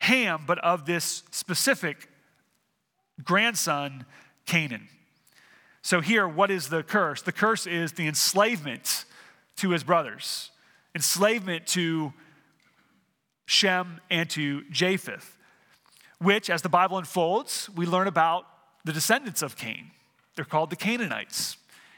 Ham, 0.00 0.44
but 0.46 0.58
of 0.58 0.84
this 0.84 1.22
specific 1.30 2.08
grandson, 3.24 4.04
Canaan. 4.44 4.88
So, 5.82 6.00
here, 6.00 6.28
what 6.28 6.50
is 6.50 6.68
the 6.68 6.82
curse? 6.82 7.22
The 7.22 7.32
curse 7.32 7.66
is 7.66 7.92
the 7.92 8.06
enslavement 8.06 9.06
to 9.56 9.70
his 9.70 9.82
brothers, 9.82 10.50
enslavement 10.94 11.66
to 11.68 12.12
Shem 13.46 14.00
and 14.10 14.28
to 14.30 14.62
Japheth, 14.70 15.38
which, 16.18 16.50
as 16.50 16.60
the 16.60 16.68
Bible 16.68 16.98
unfolds, 16.98 17.70
we 17.74 17.86
learn 17.86 18.06
about 18.06 18.44
the 18.84 18.92
descendants 18.92 19.42
of 19.42 19.56
Cain. 19.56 19.90
They're 20.34 20.44
called 20.44 20.70
the 20.70 20.76
Canaanites. 20.76 21.56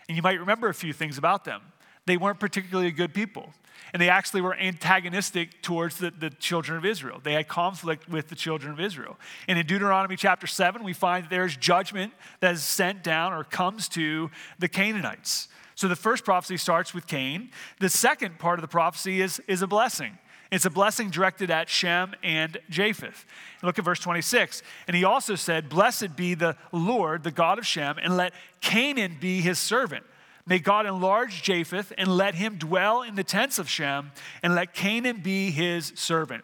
And 0.08 0.16
you 0.16 0.22
might 0.22 0.40
remember 0.40 0.68
a 0.68 0.74
few 0.74 0.92
things 0.92 1.18
about 1.18 1.44
them. 1.44 1.62
They 2.06 2.16
weren't 2.16 2.40
particularly 2.40 2.90
good 2.90 3.14
people. 3.14 3.52
And 3.92 4.00
they 4.00 4.08
actually 4.08 4.40
were 4.40 4.56
antagonistic 4.56 5.62
towards 5.62 5.98
the, 5.98 6.10
the 6.10 6.30
children 6.30 6.78
of 6.78 6.84
Israel. 6.84 7.20
They 7.22 7.34
had 7.34 7.48
conflict 7.48 8.08
with 8.08 8.28
the 8.28 8.34
children 8.34 8.72
of 8.72 8.80
Israel. 8.80 9.18
And 9.48 9.58
in 9.58 9.66
Deuteronomy 9.66 10.16
chapter 10.16 10.46
7, 10.46 10.84
we 10.84 10.92
find 10.92 11.24
that 11.24 11.30
there's 11.30 11.56
judgment 11.56 12.12
that 12.40 12.54
is 12.54 12.62
sent 12.62 13.02
down 13.02 13.32
or 13.32 13.44
comes 13.44 13.88
to 13.90 14.30
the 14.58 14.68
Canaanites. 14.68 15.48
So 15.74 15.88
the 15.88 15.96
first 15.96 16.24
prophecy 16.24 16.56
starts 16.56 16.94
with 16.94 17.06
Cain. 17.06 17.50
The 17.80 17.88
second 17.88 18.38
part 18.38 18.58
of 18.58 18.62
the 18.62 18.68
prophecy 18.68 19.20
is, 19.20 19.40
is 19.48 19.62
a 19.62 19.66
blessing. 19.66 20.18
It's 20.50 20.64
a 20.64 20.70
blessing 20.70 21.10
directed 21.10 21.50
at 21.50 21.68
Shem 21.68 22.14
and 22.22 22.58
Japheth. 22.68 23.24
Look 23.62 23.78
at 23.78 23.84
verse 23.84 24.00
26. 24.00 24.62
And 24.88 24.96
he 24.96 25.04
also 25.04 25.36
said, 25.36 25.68
Blessed 25.68 26.16
be 26.16 26.34
the 26.34 26.56
Lord, 26.72 27.22
the 27.22 27.30
God 27.30 27.58
of 27.58 27.66
Shem, 27.66 27.98
and 28.02 28.16
let 28.16 28.32
Canaan 28.60 29.16
be 29.20 29.40
his 29.40 29.58
servant. 29.58 30.04
May 30.46 30.58
God 30.58 30.86
enlarge 30.86 31.42
Japheth 31.42 31.92
and 31.96 32.08
let 32.08 32.34
him 32.34 32.56
dwell 32.56 33.02
in 33.02 33.14
the 33.14 33.22
tents 33.22 33.60
of 33.60 33.68
Shem, 33.68 34.10
and 34.42 34.56
let 34.56 34.74
Canaan 34.74 35.20
be 35.22 35.52
his 35.52 35.92
servant. 35.94 36.42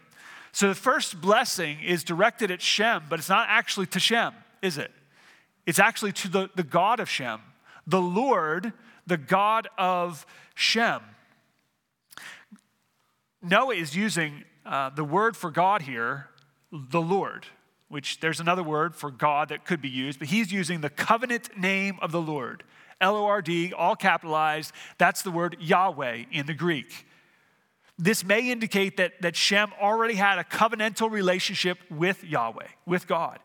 So 0.53 0.69
the 0.69 0.75
first 0.77 1.21
blessing 1.21 1.81
is 1.81 2.05
directed 2.05 2.53
at 2.53 2.62
Shem, 2.62 3.05
but 3.09 3.19
it's 3.19 3.29
not 3.29 3.49
actually 3.51 3.87
to 3.87 4.01
Shem, 4.01 4.33
is 4.62 4.79
it? 4.79 4.92
It's 5.66 5.81
actually 5.81 6.12
to 6.12 6.29
the, 6.29 6.51
the 6.55 6.62
God 6.62 7.01
of 7.01 7.11
Shem, 7.11 7.40
the 7.87 8.01
Lord, 8.01 8.73
the 9.07 9.16
God 9.16 9.66
of 9.77 10.25
Shem. 10.55 11.01
Noah 13.48 13.74
is 13.74 13.94
using 13.94 14.42
uh, 14.64 14.90
the 14.90 15.04
word 15.04 15.37
for 15.37 15.52
God 15.52 15.82
here, 15.82 16.26
the 16.72 17.00
Lord, 17.00 17.46
which 17.88 18.18
there's 18.18 18.40
another 18.40 18.62
word 18.62 18.96
for 18.96 19.11
God 19.11 19.50
that 19.50 19.64
could 19.64 19.80
be 19.80 19.88
used, 19.88 20.18
but 20.18 20.28
he's 20.28 20.50
using 20.50 20.80
the 20.80 20.90
covenant 20.90 21.56
name 21.56 21.96
of 22.02 22.11
the 22.11 22.20
Lord. 22.20 22.64
L 23.00 23.14
O 23.14 23.26
R 23.26 23.42
D, 23.42 23.72
all 23.72 23.94
capitalized. 23.94 24.72
That's 24.98 25.22
the 25.22 25.30
word 25.30 25.56
Yahweh 25.61 26.24
in 26.32 26.46
the 26.46 26.54
Greek. 26.54 27.06
This 27.98 28.24
may 28.24 28.50
indicate 28.50 28.96
that, 28.96 29.22
that 29.22 29.37
Shem 29.37 29.70
already 29.80 30.14
had 30.14 30.38
a 30.38 30.44
covenantal 30.44 31.11
relationship 31.11 31.78
with 31.88 32.24
Yahweh, 32.24 32.66
with 32.85 33.06
God, 33.06 33.38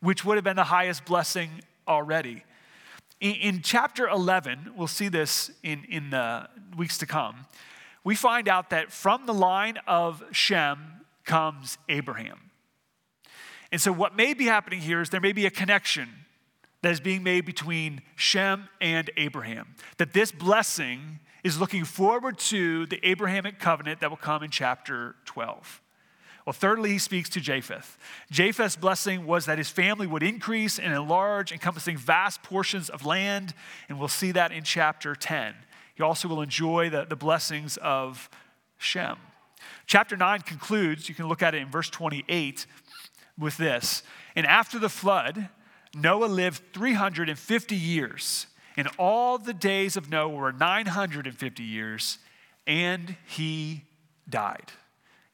which 0.00 0.24
would 0.24 0.36
have 0.36 0.44
been 0.44 0.56
the 0.56 0.64
highest 0.64 1.04
blessing 1.04 1.50
already. 1.88 2.44
In, 3.20 3.34
in 3.34 3.62
chapter 3.62 4.08
11, 4.08 4.74
we'll 4.76 4.86
see 4.86 5.08
this 5.08 5.50
in, 5.62 5.84
in 5.88 6.10
the 6.10 6.48
weeks 6.76 6.98
to 6.98 7.06
come 7.06 7.46
we 8.04 8.14
find 8.14 8.48
out 8.48 8.70
that 8.70 8.92
from 8.92 9.26
the 9.26 9.34
line 9.34 9.78
of 9.86 10.22
Shem 10.32 11.04
comes 11.24 11.78
Abraham. 11.88 12.50
And 13.72 13.80
so, 13.80 13.92
what 13.92 14.16
may 14.16 14.34
be 14.34 14.46
happening 14.46 14.80
here 14.80 15.00
is 15.00 15.10
there 15.10 15.20
may 15.20 15.32
be 15.32 15.46
a 15.46 15.50
connection 15.50 16.08
that 16.82 16.92
is 16.92 17.00
being 17.00 17.22
made 17.22 17.44
between 17.44 18.02
Shem 18.16 18.68
and 18.80 19.10
Abraham. 19.16 19.74
That 19.98 20.12
this 20.12 20.32
blessing 20.32 21.20
is 21.44 21.58
looking 21.58 21.84
forward 21.84 22.38
to 22.38 22.86
the 22.86 23.00
Abrahamic 23.06 23.58
covenant 23.58 24.00
that 24.00 24.10
will 24.10 24.16
come 24.16 24.42
in 24.42 24.50
chapter 24.50 25.14
12. 25.26 25.82
Well, 26.46 26.52
thirdly, 26.54 26.90
he 26.90 26.98
speaks 26.98 27.28
to 27.30 27.40
Japheth. 27.40 27.98
Japheth's 28.30 28.76
blessing 28.76 29.26
was 29.26 29.46
that 29.46 29.58
his 29.58 29.68
family 29.68 30.06
would 30.06 30.22
increase 30.22 30.78
and 30.78 30.92
enlarge, 30.92 31.52
encompassing 31.52 31.96
vast 31.96 32.42
portions 32.42 32.88
of 32.88 33.04
land, 33.04 33.54
and 33.88 33.98
we'll 33.98 34.08
see 34.08 34.32
that 34.32 34.50
in 34.50 34.64
chapter 34.64 35.14
10. 35.14 35.54
He 36.00 36.02
also 36.02 36.28
will 36.28 36.40
enjoy 36.40 36.88
the, 36.88 37.04
the 37.04 37.14
blessings 37.14 37.76
of 37.76 38.30
Shem. 38.78 39.18
Chapter 39.84 40.16
9 40.16 40.40
concludes, 40.40 41.10
you 41.10 41.14
can 41.14 41.28
look 41.28 41.42
at 41.42 41.54
it 41.54 41.60
in 41.60 41.68
verse 41.68 41.90
28 41.90 42.64
with 43.38 43.58
this. 43.58 44.02
And 44.34 44.46
after 44.46 44.78
the 44.78 44.88
flood, 44.88 45.50
Noah 45.94 46.24
lived 46.24 46.62
350 46.72 47.76
years, 47.76 48.46
and 48.78 48.88
all 48.98 49.36
the 49.36 49.52
days 49.52 49.98
of 49.98 50.08
Noah 50.08 50.30
were 50.30 50.52
950 50.52 51.62
years, 51.62 52.16
and 52.66 53.14
he 53.26 53.82
died. 54.26 54.72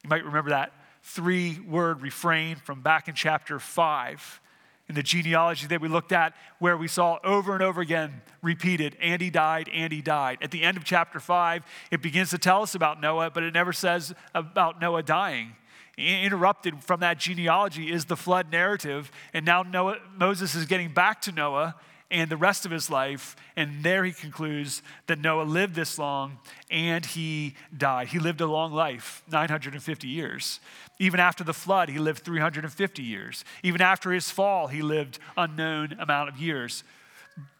You 0.03 0.09
might 0.09 0.25
remember 0.25 0.49
that 0.49 0.73
three 1.01 1.59
word 1.61 2.01
refrain 2.01 2.57
from 2.57 2.81
back 2.81 3.07
in 3.07 3.15
chapter 3.15 3.57
5 3.57 4.41
in 4.89 4.95
the 4.95 5.03
genealogy 5.03 5.67
that 5.67 5.81
we 5.81 5.87
looked 5.87 6.11
at, 6.11 6.33
where 6.59 6.77
we 6.77 6.87
saw 6.87 7.19
over 7.23 7.53
and 7.53 7.61
over 7.61 7.81
again 7.81 8.21
repeated, 8.41 8.95
and 9.01 9.21
he 9.21 9.29
died, 9.29 9.69
and 9.73 9.91
he 9.91 10.01
died. 10.01 10.37
At 10.41 10.51
the 10.51 10.63
end 10.63 10.77
of 10.77 10.83
chapter 10.83 11.19
5, 11.19 11.63
it 11.91 12.01
begins 12.01 12.29
to 12.29 12.37
tell 12.37 12.61
us 12.61 12.73
about 12.73 13.01
Noah, 13.01 13.29
but 13.29 13.43
it 13.43 13.53
never 13.53 13.73
says 13.73 14.13
about 14.33 14.79
Noah 14.79 15.03
dying. 15.03 15.55
Interrupted 15.97 16.83
from 16.83 16.99
that 16.99 17.17
genealogy 17.17 17.91
is 17.91 18.05
the 18.05 18.15
flood 18.15 18.51
narrative, 18.51 19.11
and 19.33 19.45
now 19.45 19.63
Noah, 19.63 19.97
Moses 20.15 20.55
is 20.55 20.65
getting 20.65 20.93
back 20.93 21.21
to 21.21 21.31
Noah 21.31 21.75
and 22.09 22.29
the 22.29 22.37
rest 22.37 22.65
of 22.65 22.71
his 22.71 22.89
life. 22.89 23.35
And 23.55 23.83
there 23.83 24.03
he 24.03 24.11
concludes 24.11 24.81
that 25.07 25.19
Noah 25.19 25.43
lived 25.43 25.75
this 25.75 25.99
long 25.99 26.39
and 26.69 27.05
he 27.05 27.55
died. 27.75 28.07
He 28.07 28.19
lived 28.19 28.41
a 28.41 28.47
long 28.47 28.71
life, 28.71 29.23
950 29.29 30.07
years. 30.07 30.59
Even 30.99 31.19
after 31.19 31.43
the 31.43 31.53
flood, 31.53 31.89
he 31.89 31.99
lived 31.99 32.23
350 32.23 33.03
years. 33.03 33.43
Even 33.63 33.81
after 33.81 34.11
his 34.11 34.31
fall, 34.31 34.67
he 34.67 34.81
lived 34.81 35.19
unknown 35.35 35.95
amount 35.99 36.29
of 36.29 36.37
years. 36.37 36.83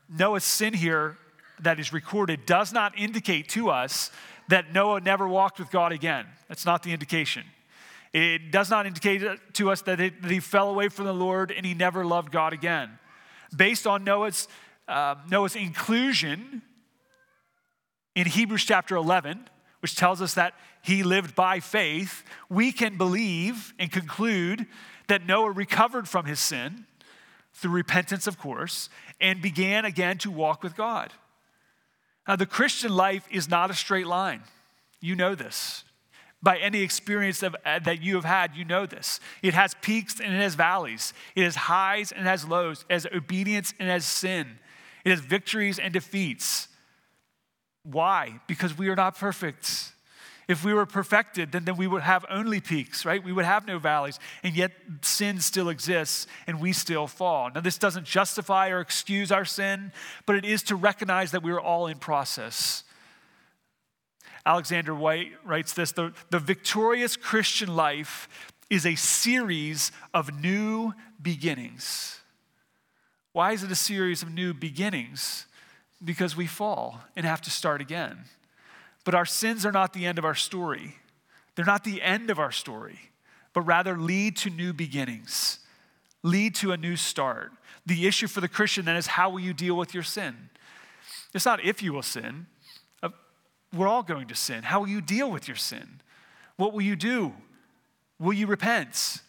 Noah's 0.10 0.44
sin 0.44 0.74
here 0.74 1.18
that 1.60 1.80
is 1.80 1.92
recorded 1.92 2.46
does 2.46 2.72
not 2.72 2.98
indicate 2.98 3.50
to 3.50 3.70
us 3.70 4.12
that 4.48 4.74
Noah 4.74 5.02
never 5.02 5.28
walked 5.28 5.60
with 5.60 5.72
God 5.72 5.92
again. 5.92 6.26
That's 6.48 6.66
not 6.66 6.84
the 6.84 6.94
indication. 6.94 7.44
It 8.14 8.52
does 8.52 8.70
not 8.70 8.86
indicate 8.86 9.22
to 9.54 9.72
us 9.72 9.82
that, 9.82 10.00
he 10.00 10.40
fell 10.40 10.70
away 10.70 10.88
from 10.90 11.06
the 11.06 11.14
Lord 11.14 11.52
and 11.52 11.66
he 11.66 11.74
never 11.74 12.06
loved 12.06 12.32
God 12.32 12.54
again. 12.54 12.98
Based 13.56 13.88
on 13.88 14.04
Noah's, 14.04 14.48
uh, 14.88 15.16
Noah's 15.30 15.56
inclusion 15.56 16.62
in 18.16 18.26
Hebrews 18.26 18.66
chapter 18.66 18.96
11, 18.96 19.48
which 19.82 19.96
tells 19.96 20.22
us 20.22 20.34
that 20.34 20.54
he 20.82 21.04
lived 21.04 21.36
by 21.36 21.60
faith, 21.60 22.24
we 22.50 22.72
can 22.72 22.98
believe 22.98 23.74
and 23.78 23.92
conclude 23.92 24.66
that 25.08 25.26
Noah 25.26 25.52
recovered 25.52 26.08
from 26.08 26.26
his 26.26 26.40
sin 26.40 26.86
through 27.54 27.72
repentance, 27.72 28.28
of 28.28 28.38
course, 28.38 28.90
and 29.20 29.42
began 29.42 29.86
again 29.86 30.18
to 30.20 30.32
walk 30.32 30.64
with 30.64 30.76
God. 30.76 31.14
Now, 32.28 32.36
the 32.36 32.46
Christian 32.46 32.96
life 32.96 33.28
is 33.32 33.50
not 33.50 33.72
a 33.72 33.74
straight 33.74 34.08
line. 34.08 34.42
You 35.00 35.16
know 35.16 35.36
this. 35.36 35.84
By 36.48 36.60
any 36.60 36.80
experience 36.82 37.44
of, 37.44 37.58
uh, 37.66 37.80
that 37.80 38.02
you 38.02 38.16
have 38.16 38.24
had, 38.24 38.56
you 38.56 38.64
know 38.64 38.86
this. 38.86 39.20
It 39.44 39.54
has 39.54 39.76
peaks 39.82 40.22
and 40.22 40.34
it 40.34 40.38
has 40.38 40.56
valleys. 40.56 41.12
It 41.36 41.44
has 41.44 41.58
highs 41.58 42.14
and 42.14 42.22
it 42.22 42.30
has 42.30 42.48
lows. 42.48 42.86
It 42.90 42.94
has 42.94 43.06
obedience 43.08 43.74
and 43.78 43.90
it 43.90 43.92
has 43.92 44.06
sin. 44.06 44.58
It 45.04 45.10
has 45.10 45.20
victories 45.20 45.78
and 45.78 45.94
defeats. 45.94 46.70
Why? 47.84 48.40
Because 48.48 48.78
we 48.78 48.88
are 48.88 48.96
not 48.96 49.18
perfect. 49.18 49.92
If 50.48 50.64
we 50.64 50.74
were 50.74 50.86
perfected, 50.86 51.52
then, 51.52 51.66
then 51.66 51.76
we 51.76 51.86
would 51.86 52.04
have 52.04 52.24
only 52.30 52.62
peaks, 52.62 53.04
right? 53.04 53.22
We 53.22 53.34
would 53.34 53.44
have 53.44 53.68
no 53.68 53.78
valleys. 53.78 54.18
And 54.42 54.56
yet 54.56 54.72
sin 55.02 55.42
still 55.42 55.68
exists 55.68 56.28
and 56.48 56.62
we 56.62 56.72
still 56.72 57.08
fall. 57.08 57.52
Now, 57.54 57.60
this 57.60 57.78
doesn't 57.78 58.06
justify 58.06 58.70
or 58.70 58.80
excuse 58.80 59.34
our 59.34 59.44
sin, 59.44 59.92
but 60.26 60.38
it 60.38 60.46
is 60.46 60.64
to 60.64 60.78
recognize 60.78 61.32
that 61.32 61.44
we 61.44 61.52
are 61.52 61.60
all 61.60 61.88
in 61.88 61.98
process. 61.98 62.86
Alexander 64.48 64.96
Whyte 64.96 65.34
writes 65.44 65.74
this 65.74 65.92
the, 65.92 66.14
the 66.30 66.40
victorious 66.40 67.18
Christian 67.18 67.76
life 67.76 68.30
is 68.70 68.86
a 68.86 68.96
series 68.96 69.92
of 70.14 70.42
new 70.42 70.94
beginnings. 71.22 72.22
Why 73.34 73.52
is 73.52 73.62
it 73.62 73.72
a 73.72 73.76
series 73.76 74.24
of 74.24 74.32
new 74.32 74.54
beginnings? 74.54 75.48
Because 76.04 76.38
we 76.38 76.48
fall 76.48 77.02
and 77.18 77.26
have 77.26 77.42
to 77.42 77.50
start 77.50 77.82
again. 77.82 78.20
But 79.04 79.16
our 79.16 79.26
sins 79.26 79.66
are 79.66 79.72
not 79.74 79.92
the 79.92 80.06
end 80.06 80.18
of 80.18 80.24
our 80.24 80.36
story. 80.36 80.96
They're 81.56 81.66
not 81.66 81.84
the 81.84 82.02
end 82.02 82.30
of 82.30 82.40
our 82.40 82.52
story, 82.52 83.00
but 83.52 83.62
rather 83.62 83.98
lead 83.98 84.38
to 84.38 84.50
new 84.50 84.72
beginnings, 84.72 85.60
lead 86.24 86.56
to 86.56 86.72
a 86.72 86.78
new 86.78 86.96
start. 86.96 87.52
The 87.86 88.08
issue 88.08 88.28
for 88.28 88.40
the 88.40 88.48
Christian 88.48 88.86
then 88.86 88.96
is 88.96 89.08
how 89.08 89.30
will 89.30 89.42
you 89.42 89.54
deal 89.54 89.76
with 89.76 89.94
your 89.94 90.04
sin? 90.04 90.50
It's 91.34 91.46
not 91.46 91.64
if 91.66 91.84
you 91.84 91.92
will 91.92 92.02
sin. 92.02 92.48
We're 93.74 93.88
all 93.88 94.04
going 94.04 94.28
to 94.28 94.36
sin. 94.36 94.64
How 94.64 94.80
will 94.80 94.88
you 94.88 95.02
deal 95.02 95.30
with 95.30 95.48
your 95.48 95.58
sin? 95.58 96.02
What 96.56 96.74
will 96.74 96.82
you 96.82 96.96
do? 96.96 97.34
Will 98.20 98.34
you 98.34 98.48
repent? 98.48 99.22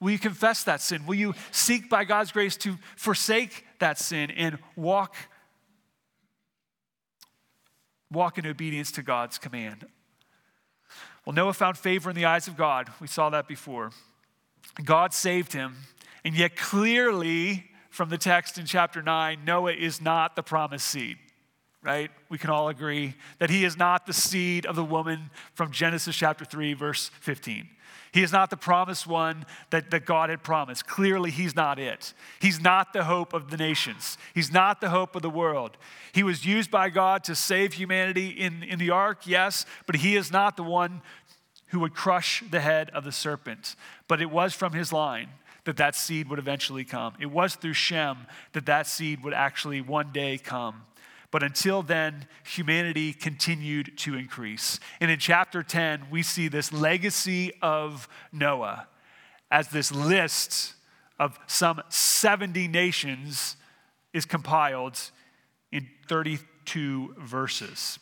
Will 0.00 0.10
you 0.10 0.18
confess 0.18 0.62
that 0.64 0.80
sin? 0.80 1.06
Will 1.06 1.16
you 1.16 1.34
seek 1.50 1.88
by 1.88 2.04
God's 2.04 2.30
grace 2.30 2.56
to 2.58 2.76
forsake 2.96 3.64
that 3.80 3.98
sin 3.98 4.30
and 4.30 4.58
walk 4.76 5.16
walk 8.10 8.38
in 8.38 8.46
obedience 8.46 8.90
to 8.92 9.02
God's 9.02 9.38
command. 9.38 9.86
Well, 11.24 11.34
Noah 11.34 11.52
found 11.52 11.76
favor 11.76 12.10
in 12.10 12.16
the 12.16 12.24
eyes 12.24 12.48
of 12.48 12.56
God. 12.56 12.90
We 13.00 13.06
saw 13.06 13.30
that 13.30 13.48
before. 13.48 13.90
God 14.84 15.12
saved 15.12 15.52
him, 15.52 15.76
and 16.24 16.34
yet 16.34 16.56
clearly 16.56 17.70
from 17.90 18.08
the 18.08 18.18
text 18.18 18.58
in 18.58 18.64
chapter 18.64 19.02
9, 19.02 19.44
Noah 19.44 19.72
is 19.72 20.00
not 20.00 20.36
the 20.36 20.42
promised 20.42 20.86
seed, 20.86 21.18
right? 21.82 22.10
We 22.28 22.38
can 22.38 22.50
all 22.50 22.68
agree 22.68 23.14
that 23.38 23.50
he 23.50 23.64
is 23.64 23.76
not 23.76 24.06
the 24.06 24.12
seed 24.12 24.66
of 24.66 24.76
the 24.76 24.84
woman 24.84 25.30
from 25.54 25.70
Genesis 25.70 26.16
chapter 26.16 26.44
3, 26.44 26.74
verse 26.74 27.10
15. 27.20 27.68
He 28.10 28.22
is 28.22 28.32
not 28.32 28.50
the 28.50 28.56
promised 28.56 29.06
one 29.06 29.44
that, 29.70 29.90
that 29.90 30.06
God 30.06 30.30
had 30.30 30.42
promised. 30.42 30.86
Clearly, 30.86 31.30
he's 31.30 31.54
not 31.54 31.78
it. 31.78 32.14
He's 32.40 32.60
not 32.60 32.92
the 32.92 33.04
hope 33.04 33.34
of 33.34 33.50
the 33.50 33.56
nations, 33.56 34.18
he's 34.34 34.52
not 34.52 34.80
the 34.80 34.88
hope 34.88 35.14
of 35.14 35.22
the 35.22 35.30
world. 35.30 35.76
He 36.12 36.22
was 36.22 36.44
used 36.44 36.70
by 36.70 36.88
God 36.88 37.22
to 37.24 37.34
save 37.34 37.74
humanity 37.74 38.28
in, 38.28 38.62
in 38.62 38.78
the 38.78 38.90
ark, 38.90 39.26
yes, 39.26 39.66
but 39.86 39.96
he 39.96 40.16
is 40.16 40.32
not 40.32 40.56
the 40.56 40.62
one 40.62 41.02
who 41.68 41.80
would 41.80 41.94
crush 41.94 42.42
the 42.50 42.60
head 42.60 42.90
of 42.90 43.04
the 43.04 43.12
serpent. 43.12 43.76
But 44.08 44.22
it 44.22 44.30
was 44.30 44.54
from 44.54 44.72
his 44.72 44.92
line 44.92 45.28
that 45.64 45.76
that 45.76 45.94
seed 45.94 46.28
would 46.30 46.38
eventually 46.38 46.84
come. 46.84 47.12
It 47.20 47.30
was 47.30 47.54
through 47.54 47.74
Shem 47.74 48.26
that 48.54 48.64
that 48.66 48.86
seed 48.86 49.22
would 49.22 49.34
actually 49.34 49.82
one 49.82 50.12
day 50.12 50.38
come. 50.38 50.82
But 51.30 51.42
until 51.42 51.82
then, 51.82 52.26
humanity 52.44 53.12
continued 53.12 53.98
to 53.98 54.14
increase. 54.14 54.80
And 55.00 55.10
in 55.10 55.18
chapter 55.18 55.62
10, 55.62 56.06
we 56.10 56.22
see 56.22 56.48
this 56.48 56.72
legacy 56.72 57.52
of 57.60 58.08
Noah 58.32 58.88
as 59.50 59.68
this 59.68 59.92
list 59.92 60.74
of 61.18 61.38
some 61.46 61.82
70 61.88 62.68
nations 62.68 63.56
is 64.12 64.24
compiled 64.24 64.98
in 65.70 65.88
32 66.08 67.14
verses. 67.18 67.98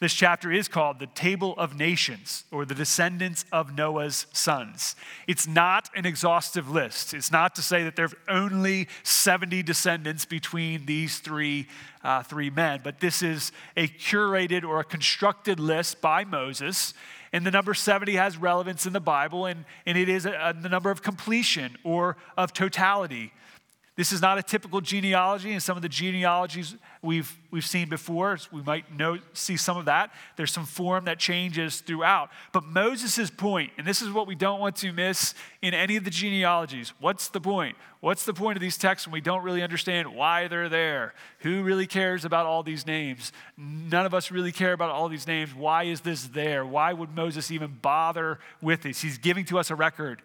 This 0.00 0.12
chapter 0.12 0.50
is 0.50 0.66
called 0.66 0.98
the 0.98 1.06
Table 1.06 1.54
of 1.56 1.76
Nations 1.76 2.44
or 2.50 2.64
the 2.64 2.74
Descendants 2.74 3.44
of 3.52 3.76
Noah's 3.76 4.26
Sons. 4.32 4.96
It's 5.28 5.46
not 5.46 5.88
an 5.94 6.04
exhaustive 6.04 6.68
list. 6.68 7.14
It's 7.14 7.30
not 7.30 7.54
to 7.54 7.62
say 7.62 7.84
that 7.84 7.94
there 7.94 8.06
are 8.06 8.10
only 8.28 8.88
70 9.04 9.62
descendants 9.62 10.24
between 10.24 10.86
these 10.86 11.18
three, 11.18 11.68
uh, 12.02 12.22
three 12.24 12.50
men, 12.50 12.80
but 12.82 13.00
this 13.00 13.22
is 13.22 13.52
a 13.76 13.86
curated 13.86 14.64
or 14.64 14.80
a 14.80 14.84
constructed 14.84 15.60
list 15.60 16.00
by 16.00 16.24
Moses. 16.24 16.92
And 17.32 17.46
the 17.46 17.50
number 17.50 17.74
70 17.74 18.14
has 18.14 18.36
relevance 18.36 18.86
in 18.86 18.92
the 18.92 19.00
Bible, 19.00 19.46
and, 19.46 19.64
and 19.86 19.96
it 19.96 20.08
is 20.08 20.26
a, 20.26 20.32
a, 20.32 20.52
the 20.52 20.68
number 20.68 20.90
of 20.90 21.02
completion 21.02 21.76
or 21.84 22.16
of 22.36 22.52
totality. 22.52 23.32
This 23.96 24.10
is 24.10 24.20
not 24.20 24.38
a 24.38 24.42
typical 24.42 24.80
genealogy, 24.80 25.52
and 25.52 25.62
some 25.62 25.76
of 25.76 25.82
the 25.82 25.88
genealogies 25.88 26.74
we've, 27.00 27.38
we've 27.52 27.64
seen 27.64 27.88
before, 27.88 28.36
we 28.50 28.60
might 28.60 28.92
know, 28.96 29.18
see 29.34 29.56
some 29.56 29.76
of 29.76 29.84
that. 29.84 30.10
There's 30.36 30.50
some 30.50 30.66
form 30.66 31.04
that 31.04 31.20
changes 31.20 31.80
throughout. 31.80 32.30
But 32.52 32.64
Moses' 32.64 33.30
point, 33.30 33.70
and 33.78 33.86
this 33.86 34.02
is 34.02 34.10
what 34.10 34.26
we 34.26 34.34
don't 34.34 34.58
want 34.58 34.74
to 34.76 34.92
miss 34.92 35.34
in 35.62 35.74
any 35.74 35.94
of 35.94 36.02
the 36.02 36.10
genealogies 36.10 36.92
what's 36.98 37.28
the 37.28 37.40
point? 37.40 37.76
What's 38.00 38.24
the 38.24 38.34
point 38.34 38.56
of 38.56 38.60
these 38.60 38.76
texts 38.76 39.06
when 39.06 39.12
we 39.12 39.20
don't 39.20 39.44
really 39.44 39.62
understand 39.62 40.14
why 40.14 40.48
they're 40.48 40.68
there? 40.68 41.14
Who 41.40 41.62
really 41.62 41.86
cares 41.86 42.24
about 42.24 42.46
all 42.46 42.62
these 42.62 42.86
names? 42.86 43.32
None 43.56 44.04
of 44.04 44.12
us 44.12 44.30
really 44.30 44.52
care 44.52 44.72
about 44.72 44.90
all 44.90 45.08
these 45.08 45.26
names. 45.26 45.54
Why 45.54 45.84
is 45.84 46.00
this 46.00 46.24
there? 46.24 46.66
Why 46.66 46.92
would 46.92 47.14
Moses 47.14 47.50
even 47.50 47.78
bother 47.80 48.40
with 48.60 48.82
this? 48.82 49.00
He's 49.00 49.18
giving 49.18 49.44
to 49.46 49.58
us 49.58 49.70
a 49.70 49.74
record. 49.74 50.20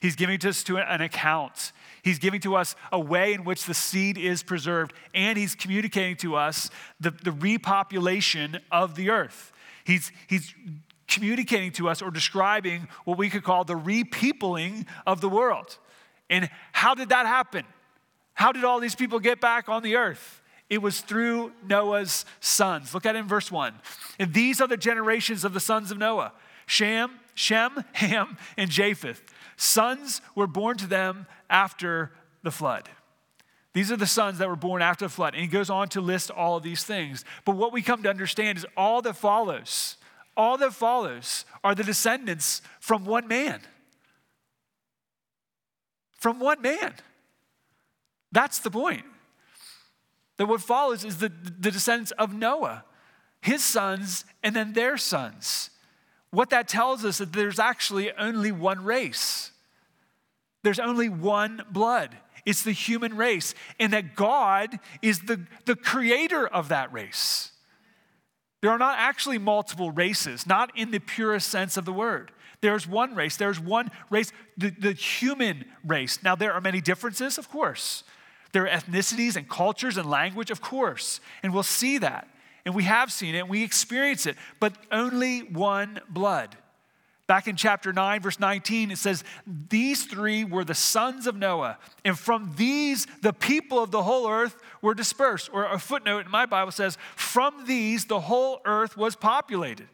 He's 0.00 0.16
giving 0.16 0.40
to 0.40 0.48
us 0.48 0.64
to 0.64 0.78
an 0.78 1.00
account. 1.00 1.72
He's 2.02 2.18
giving 2.18 2.40
to 2.40 2.56
us 2.56 2.74
a 2.90 2.98
way 2.98 3.32
in 3.32 3.44
which 3.44 3.64
the 3.64 3.74
seed 3.74 4.18
is 4.18 4.42
preserved, 4.42 4.92
and 5.14 5.38
he's 5.38 5.54
communicating 5.54 6.16
to 6.16 6.34
us 6.34 6.68
the, 7.00 7.10
the 7.10 7.30
repopulation 7.30 8.60
of 8.72 8.96
the 8.96 9.10
earth. 9.10 9.52
He's, 9.84 10.10
he's 10.26 10.52
communicating 11.06 11.70
to 11.72 11.88
us 11.88 12.02
or 12.02 12.10
describing 12.10 12.88
what 13.04 13.18
we 13.18 13.30
could 13.30 13.44
call 13.44 13.64
the 13.64 13.74
repeopling 13.74 14.86
of 15.06 15.20
the 15.20 15.28
world. 15.28 15.78
And 16.28 16.50
how 16.72 16.94
did 16.94 17.10
that 17.10 17.26
happen? 17.26 17.64
How 18.34 18.50
did 18.50 18.64
all 18.64 18.80
these 18.80 18.96
people 18.96 19.20
get 19.20 19.40
back 19.40 19.68
on 19.68 19.82
the 19.82 19.96
earth? 19.96 20.40
It 20.68 20.80
was 20.80 21.02
through 21.02 21.52
Noah's 21.68 22.24
sons. 22.40 22.94
Look 22.94 23.06
at 23.06 23.14
it 23.14 23.18
in 23.18 23.28
verse 23.28 23.52
1. 23.52 23.74
And 24.18 24.32
these 24.32 24.60
are 24.60 24.66
the 24.66 24.76
generations 24.76 25.44
of 25.44 25.52
the 25.52 25.60
sons 25.60 25.90
of 25.90 25.98
Noah 25.98 26.32
Shem, 26.72 27.10
Shem, 27.34 27.84
Ham, 27.92 28.38
and 28.56 28.70
Japheth. 28.70 29.22
Sons 29.58 30.22
were 30.34 30.46
born 30.46 30.78
to 30.78 30.86
them 30.86 31.26
after 31.50 32.12
the 32.42 32.50
flood. 32.50 32.88
These 33.74 33.92
are 33.92 33.96
the 33.96 34.06
sons 34.06 34.38
that 34.38 34.48
were 34.48 34.56
born 34.56 34.80
after 34.80 35.04
the 35.04 35.10
flood. 35.10 35.34
And 35.34 35.42
he 35.42 35.48
goes 35.48 35.68
on 35.68 35.88
to 35.90 36.00
list 36.00 36.30
all 36.30 36.56
of 36.56 36.62
these 36.62 36.82
things. 36.82 37.26
But 37.44 37.56
what 37.56 37.74
we 37.74 37.82
come 37.82 38.02
to 38.04 38.08
understand 38.08 38.56
is 38.56 38.64
all 38.74 39.02
that 39.02 39.16
follows, 39.16 39.98
all 40.34 40.56
that 40.58 40.72
follows 40.72 41.44
are 41.62 41.74
the 41.74 41.84
descendants 41.84 42.62
from 42.80 43.04
one 43.04 43.28
man. 43.28 43.60
From 46.20 46.40
one 46.40 46.62
man. 46.62 46.94
That's 48.30 48.60
the 48.60 48.70
point. 48.70 49.04
That 50.38 50.46
what 50.46 50.62
follows 50.62 51.04
is 51.04 51.18
the, 51.18 51.28
the 51.28 51.70
descendants 51.70 52.12
of 52.12 52.32
Noah, 52.32 52.84
his 53.42 53.62
sons, 53.62 54.24
and 54.42 54.56
then 54.56 54.72
their 54.72 54.96
sons. 54.96 55.68
What 56.32 56.50
that 56.50 56.66
tells 56.66 57.04
us 57.04 57.14
is 57.14 57.18
that 57.18 57.32
there's 57.34 57.58
actually 57.58 58.10
only 58.12 58.50
one 58.50 58.82
race. 58.84 59.52
There's 60.64 60.80
only 60.80 61.08
one 61.08 61.62
blood. 61.70 62.16
It's 62.44 62.62
the 62.62 62.72
human 62.72 63.16
race, 63.16 63.54
and 63.78 63.92
that 63.92 64.16
God 64.16 64.80
is 65.02 65.20
the, 65.20 65.46
the 65.66 65.76
creator 65.76 66.46
of 66.46 66.68
that 66.70 66.92
race. 66.92 67.52
There 68.62 68.70
are 68.70 68.78
not 68.78 68.98
actually 68.98 69.38
multiple 69.38 69.90
races, 69.90 70.46
not 70.46 70.76
in 70.76 70.90
the 70.90 70.98
purest 70.98 71.48
sense 71.48 71.76
of 71.76 71.84
the 71.84 71.92
word. 71.92 72.32
There's 72.62 72.86
one 72.86 73.14
race, 73.14 73.36
there's 73.36 73.60
one 73.60 73.90
race, 74.08 74.32
the, 74.56 74.70
the 74.70 74.92
human 74.92 75.64
race. 75.84 76.22
Now, 76.22 76.34
there 76.34 76.52
are 76.52 76.60
many 76.60 76.80
differences, 76.80 77.38
of 77.38 77.50
course. 77.50 78.04
There 78.52 78.64
are 78.64 78.68
ethnicities 78.68 79.36
and 79.36 79.48
cultures 79.48 79.96
and 79.96 80.08
language, 80.08 80.50
of 80.50 80.60
course, 80.60 81.20
and 81.42 81.52
we'll 81.52 81.62
see 81.62 81.98
that. 81.98 82.28
And 82.64 82.74
we 82.74 82.84
have 82.84 83.12
seen 83.12 83.34
it, 83.34 83.40
and 83.40 83.48
we 83.48 83.64
experience 83.64 84.26
it, 84.26 84.36
but 84.60 84.74
only 84.90 85.40
one 85.40 86.00
blood. 86.08 86.56
Back 87.26 87.48
in 87.48 87.56
chapter 87.56 87.92
9, 87.92 88.20
verse 88.20 88.38
19, 88.38 88.90
it 88.90 88.98
says, 88.98 89.24
These 89.46 90.04
three 90.04 90.44
were 90.44 90.64
the 90.64 90.74
sons 90.74 91.26
of 91.26 91.34
Noah, 91.34 91.78
and 92.04 92.18
from 92.18 92.52
these 92.56 93.06
the 93.22 93.32
people 93.32 93.82
of 93.82 93.90
the 93.90 94.02
whole 94.02 94.28
earth 94.28 94.56
were 94.82 94.94
dispersed. 94.94 95.48
Or 95.52 95.64
a 95.64 95.78
footnote 95.78 96.26
in 96.26 96.30
my 96.30 96.46
Bible 96.46 96.72
says, 96.72 96.98
From 97.16 97.64
these 97.66 98.04
the 98.04 98.20
whole 98.20 98.60
earth 98.64 98.96
was 98.96 99.16
populated. 99.16 99.88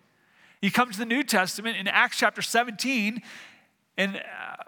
You 0.61 0.73
come 0.73 0.91
to 0.91 0.99
the 0.99 1.07
New 1.07 1.23
Testament 1.23 1.77
in 1.77 1.87
Acts 1.87 2.19
chapter 2.19 2.43
17, 2.43 3.23
and 3.97 4.17
uh, 4.17 4.65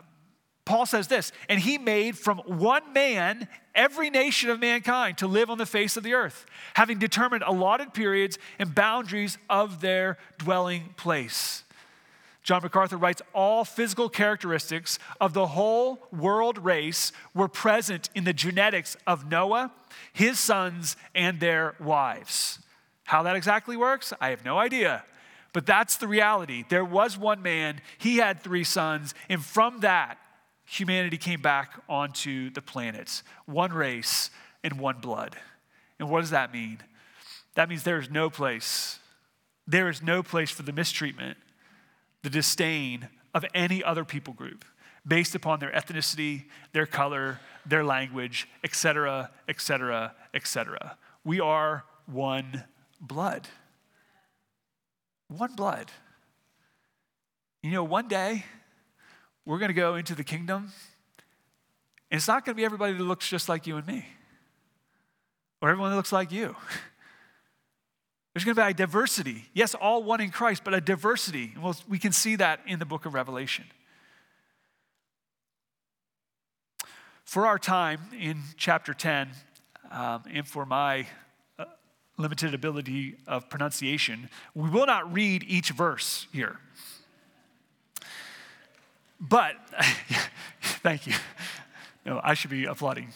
Paul 0.64 0.86
says 0.86 1.08
this, 1.08 1.32
and 1.48 1.58
he 1.58 1.78
made 1.78 2.16
from 2.16 2.38
one 2.46 2.92
man 2.92 3.48
every 3.80 4.10
nation 4.10 4.50
of 4.50 4.60
mankind 4.60 5.16
to 5.16 5.26
live 5.26 5.48
on 5.48 5.56
the 5.56 5.64
face 5.64 5.96
of 5.96 6.02
the 6.02 6.12
earth, 6.12 6.44
having 6.74 6.98
determined 6.98 7.42
allotted 7.46 7.94
periods 7.94 8.38
and 8.58 8.74
boundaries 8.74 9.38
of 9.48 9.80
their 9.80 10.18
dwelling 10.36 10.92
place. 10.98 11.64
John 12.42 12.60
MacArthur 12.62 12.98
writes 12.98 13.22
all 13.34 13.64
physical 13.64 14.10
characteristics 14.10 14.98
of 15.18 15.32
the 15.32 15.46
whole 15.46 16.06
world 16.12 16.58
race 16.58 17.10
were 17.34 17.48
present 17.48 18.10
in 18.14 18.24
the 18.24 18.34
genetics 18.34 18.98
of 19.06 19.30
Noah, 19.30 19.72
his 20.12 20.38
sons, 20.38 20.96
and 21.14 21.40
their 21.40 21.74
wives. 21.80 22.58
How 23.04 23.22
that 23.22 23.34
exactly 23.34 23.78
works, 23.78 24.12
I 24.20 24.28
have 24.28 24.44
no 24.44 24.58
idea. 24.58 25.04
But 25.54 25.64
that's 25.64 25.96
the 25.96 26.06
reality. 26.06 26.64
There 26.68 26.84
was 26.84 27.16
one 27.16 27.40
man, 27.40 27.80
he 27.96 28.18
had 28.18 28.40
three 28.40 28.64
sons, 28.64 29.14
and 29.30 29.42
from 29.42 29.80
that, 29.80 30.18
humanity 30.70 31.18
came 31.18 31.42
back 31.42 31.82
onto 31.88 32.48
the 32.50 32.62
planets. 32.62 33.24
One 33.44 33.72
race 33.72 34.30
and 34.62 34.78
one 34.78 35.00
blood. 35.00 35.36
And 35.98 36.08
what 36.08 36.20
does 36.20 36.30
that 36.30 36.52
mean? 36.52 36.78
That 37.56 37.68
means 37.68 37.82
there 37.82 37.98
is 37.98 38.08
no 38.08 38.30
place, 38.30 39.00
there 39.66 39.88
is 39.88 40.00
no 40.00 40.22
place 40.22 40.50
for 40.50 40.62
the 40.62 40.72
mistreatment, 40.72 41.36
the 42.22 42.30
disdain 42.30 43.08
of 43.34 43.44
any 43.52 43.82
other 43.82 44.04
people 44.04 44.32
group 44.32 44.64
based 45.04 45.34
upon 45.34 45.58
their 45.58 45.72
ethnicity, 45.72 46.44
their 46.72 46.86
color, 46.86 47.40
their 47.66 47.82
language, 47.82 48.46
etc., 48.62 49.30
etc., 49.48 50.14
etc. 50.34 50.96
We 51.24 51.40
are 51.40 51.84
one 52.06 52.64
blood. 53.00 53.48
One 55.26 55.54
blood. 55.56 55.90
You 57.62 57.72
know, 57.72 57.84
one 57.84 58.06
day 58.06 58.44
we're 59.50 59.58
going 59.58 59.70
to 59.70 59.74
go 59.74 59.96
into 59.96 60.14
the 60.14 60.22
kingdom, 60.22 60.70
and 62.08 62.18
it's 62.18 62.28
not 62.28 62.44
going 62.44 62.54
to 62.54 62.56
be 62.56 62.64
everybody 62.64 62.92
that 62.92 63.02
looks 63.02 63.28
just 63.28 63.48
like 63.48 63.66
you 63.66 63.76
and 63.78 63.84
me, 63.84 64.06
or 65.60 65.70
everyone 65.70 65.90
that 65.90 65.96
looks 65.96 66.12
like 66.12 66.30
you. 66.30 66.54
There's 68.32 68.44
going 68.44 68.54
to 68.54 68.62
be 68.62 68.70
a 68.70 68.72
diversity. 68.72 69.46
Yes, 69.52 69.74
all 69.74 70.04
one 70.04 70.20
in 70.20 70.30
Christ, 70.30 70.62
but 70.62 70.72
a 70.72 70.80
diversity. 70.80 71.52
Well, 71.60 71.74
we 71.88 71.98
can 71.98 72.12
see 72.12 72.36
that 72.36 72.60
in 72.64 72.78
the 72.78 72.84
book 72.84 73.06
of 73.06 73.14
Revelation. 73.14 73.64
For 77.24 77.44
our 77.44 77.58
time 77.58 78.02
in 78.16 78.42
chapter 78.56 78.94
10, 78.94 79.30
um, 79.90 80.22
and 80.32 80.46
for 80.46 80.64
my 80.64 81.06
uh, 81.58 81.64
limited 82.18 82.54
ability 82.54 83.16
of 83.26 83.50
pronunciation, 83.50 84.28
we 84.54 84.70
will 84.70 84.86
not 84.86 85.12
read 85.12 85.44
each 85.48 85.70
verse 85.70 86.28
here. 86.32 86.60
But, 89.20 89.56
thank 90.82 91.06
you. 91.06 91.14
No, 92.06 92.20
I 92.24 92.34
should 92.34 92.50
be 92.50 92.64
applauding. 92.64 93.08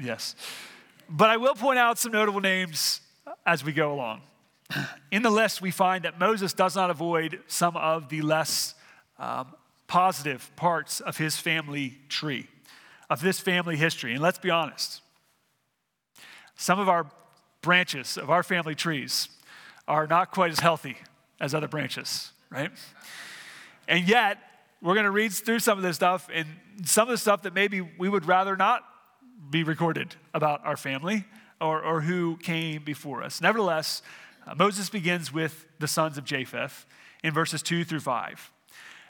Yes. 0.00 0.34
But 1.08 1.30
I 1.30 1.36
will 1.36 1.54
point 1.54 1.78
out 1.78 1.98
some 1.98 2.12
notable 2.12 2.40
names 2.40 3.00
as 3.46 3.64
we 3.64 3.72
go 3.72 3.92
along. 3.92 4.22
In 5.12 5.22
the 5.22 5.30
list, 5.30 5.62
we 5.62 5.70
find 5.70 6.04
that 6.04 6.18
Moses 6.18 6.52
does 6.52 6.74
not 6.74 6.90
avoid 6.90 7.40
some 7.46 7.76
of 7.76 8.08
the 8.08 8.22
less 8.22 8.74
um, 9.18 9.54
positive 9.86 10.50
parts 10.56 11.00
of 11.00 11.16
his 11.16 11.36
family 11.36 11.98
tree 12.08 12.48
of 13.10 13.20
this 13.20 13.38
family 13.38 13.76
history. 13.76 14.12
And 14.12 14.22
let's 14.22 14.38
be 14.38 14.50
honest, 14.50 15.02
some 16.56 16.80
of 16.80 16.88
our 16.88 17.06
branches 17.60 18.16
of 18.16 18.30
our 18.30 18.42
family 18.42 18.74
trees 18.74 19.28
are 19.86 20.06
not 20.06 20.30
quite 20.30 20.50
as 20.50 20.60
healthy 20.60 20.96
as 21.40 21.54
other 21.54 21.68
branches, 21.68 22.32
right? 22.50 22.70
And 23.86 24.08
yet, 24.08 24.38
we're 24.84 24.94
going 24.94 25.04
to 25.04 25.10
read 25.10 25.32
through 25.32 25.60
some 25.60 25.78
of 25.78 25.82
this 25.82 25.96
stuff 25.96 26.28
and 26.32 26.46
some 26.84 27.08
of 27.08 27.12
the 27.12 27.18
stuff 27.18 27.42
that 27.42 27.54
maybe 27.54 27.80
we 27.80 28.06
would 28.06 28.26
rather 28.26 28.54
not 28.54 28.84
be 29.48 29.64
recorded 29.64 30.14
about 30.34 30.60
our 30.64 30.76
family 30.76 31.24
or, 31.58 31.82
or 31.82 32.02
who 32.02 32.36
came 32.36 32.84
before 32.84 33.22
us. 33.22 33.40
Nevertheless, 33.40 34.02
uh, 34.46 34.54
Moses 34.54 34.90
begins 34.90 35.32
with 35.32 35.66
the 35.78 35.88
sons 35.88 36.18
of 36.18 36.24
Japheth 36.26 36.84
in 37.22 37.32
verses 37.32 37.62
2 37.62 37.84
through 37.84 38.00
5. 38.00 38.52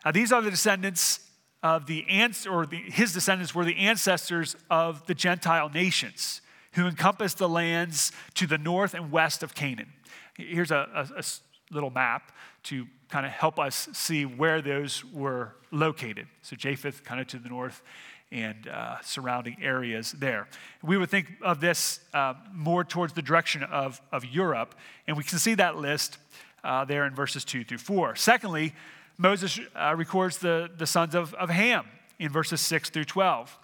Now, 0.05 0.13
these 0.13 0.31
are 0.31 0.41
the 0.41 0.51
descendants 0.51 1.19
of 1.61 1.87
the 1.87 2.07
ants, 2.09 2.47
or 2.47 2.67
the, 2.67 2.77
his 2.77 3.13
descendants 3.13 3.53
were 3.53 3.65
the 3.65 3.79
ancestors 3.79 4.55
of 4.71 5.05
the 5.07 5.15
Gentile 5.15 5.71
nations 5.71 6.41
who 6.75 6.87
encompassed 6.87 7.39
the 7.39 7.49
lands 7.49 8.13
to 8.35 8.47
the 8.47 8.59
north 8.59 8.95
and 8.95 9.11
west 9.11 9.43
of 9.43 9.57
Canaan. 9.57 9.93
Here's 10.37 10.71
a, 10.71 11.09
a, 11.17 11.19
a 11.19 11.25
little 11.73 11.91
map 11.91 12.31
to 12.65 12.87
kind 13.15 13.25
of 13.25 13.31
help 13.31 13.61
us 13.61 13.89
see 13.93 14.25
where 14.25 14.61
those 14.61 15.05
were 15.13 15.55
located. 15.71 16.27
So 16.43 16.57
Japheth, 16.57 17.05
kind 17.05 17.21
of 17.21 17.29
to 17.29 17.39
the 17.39 17.49
north, 17.49 17.81
and 18.33 18.67
uh, 18.67 18.97
surrounding 19.03 19.57
areas 19.63 20.11
there. 20.19 20.49
We 20.83 20.97
would 20.97 21.11
think 21.11 21.29
of 21.41 21.61
this 21.61 22.01
uh, 22.13 22.35
more 22.53 22.83
towards 22.83 23.13
the 23.13 23.23
direction 23.23 23.63
of, 23.63 24.01
of 24.11 24.25
Europe, 24.25 24.75
and 25.07 25.17
we 25.17 25.23
can 25.23 25.39
see 25.39 25.55
that 25.55 25.77
list 25.77 26.19
uh, 26.65 26.85
there 26.87 27.07
in 27.07 27.15
verses 27.15 27.45
2 27.45 27.63
through 27.63 27.79
4. 27.79 28.17
Secondly, 28.17 28.75
Moses 29.17 29.61
uh, 29.77 29.95
records 29.97 30.39
the, 30.39 30.69
the 30.77 30.85
sons 30.85 31.15
of, 31.15 31.35
of 31.35 31.51
Ham 31.51 31.87
in 32.19 32.31
verses 32.31 32.61
6 32.63 32.91
through 32.91 33.05
12. 33.05 33.57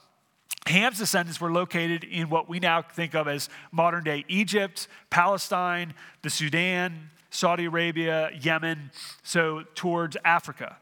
Ham's 0.67 0.99
descendants 0.99 1.41
were 1.41 1.51
located 1.51 2.05
in 2.05 2.31
what 2.31 2.49
we 2.49 2.61
now 2.61 2.83
think 2.83 3.17
of 3.17 3.27
as 3.27 3.49
modern 3.73 4.05
day 4.05 4.25
Egypt, 4.29 4.87
Palestine, 5.11 5.93
the 6.23 6.31
Sudan, 6.31 7.11
Saudi 7.31 7.65
Arabia, 7.65 8.31
Yemen, 8.41 8.91
so 9.23 9.65
towards 9.75 10.17
Africa. 10.25 10.77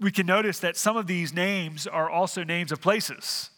We 0.00 0.10
can 0.10 0.26
notice 0.26 0.58
that 0.60 0.76
some 0.76 0.96
of 0.96 1.06
these 1.06 1.32
names 1.32 1.86
are 1.86 2.10
also 2.10 2.44
names 2.44 2.72
of 2.72 2.80
places, 2.80 3.50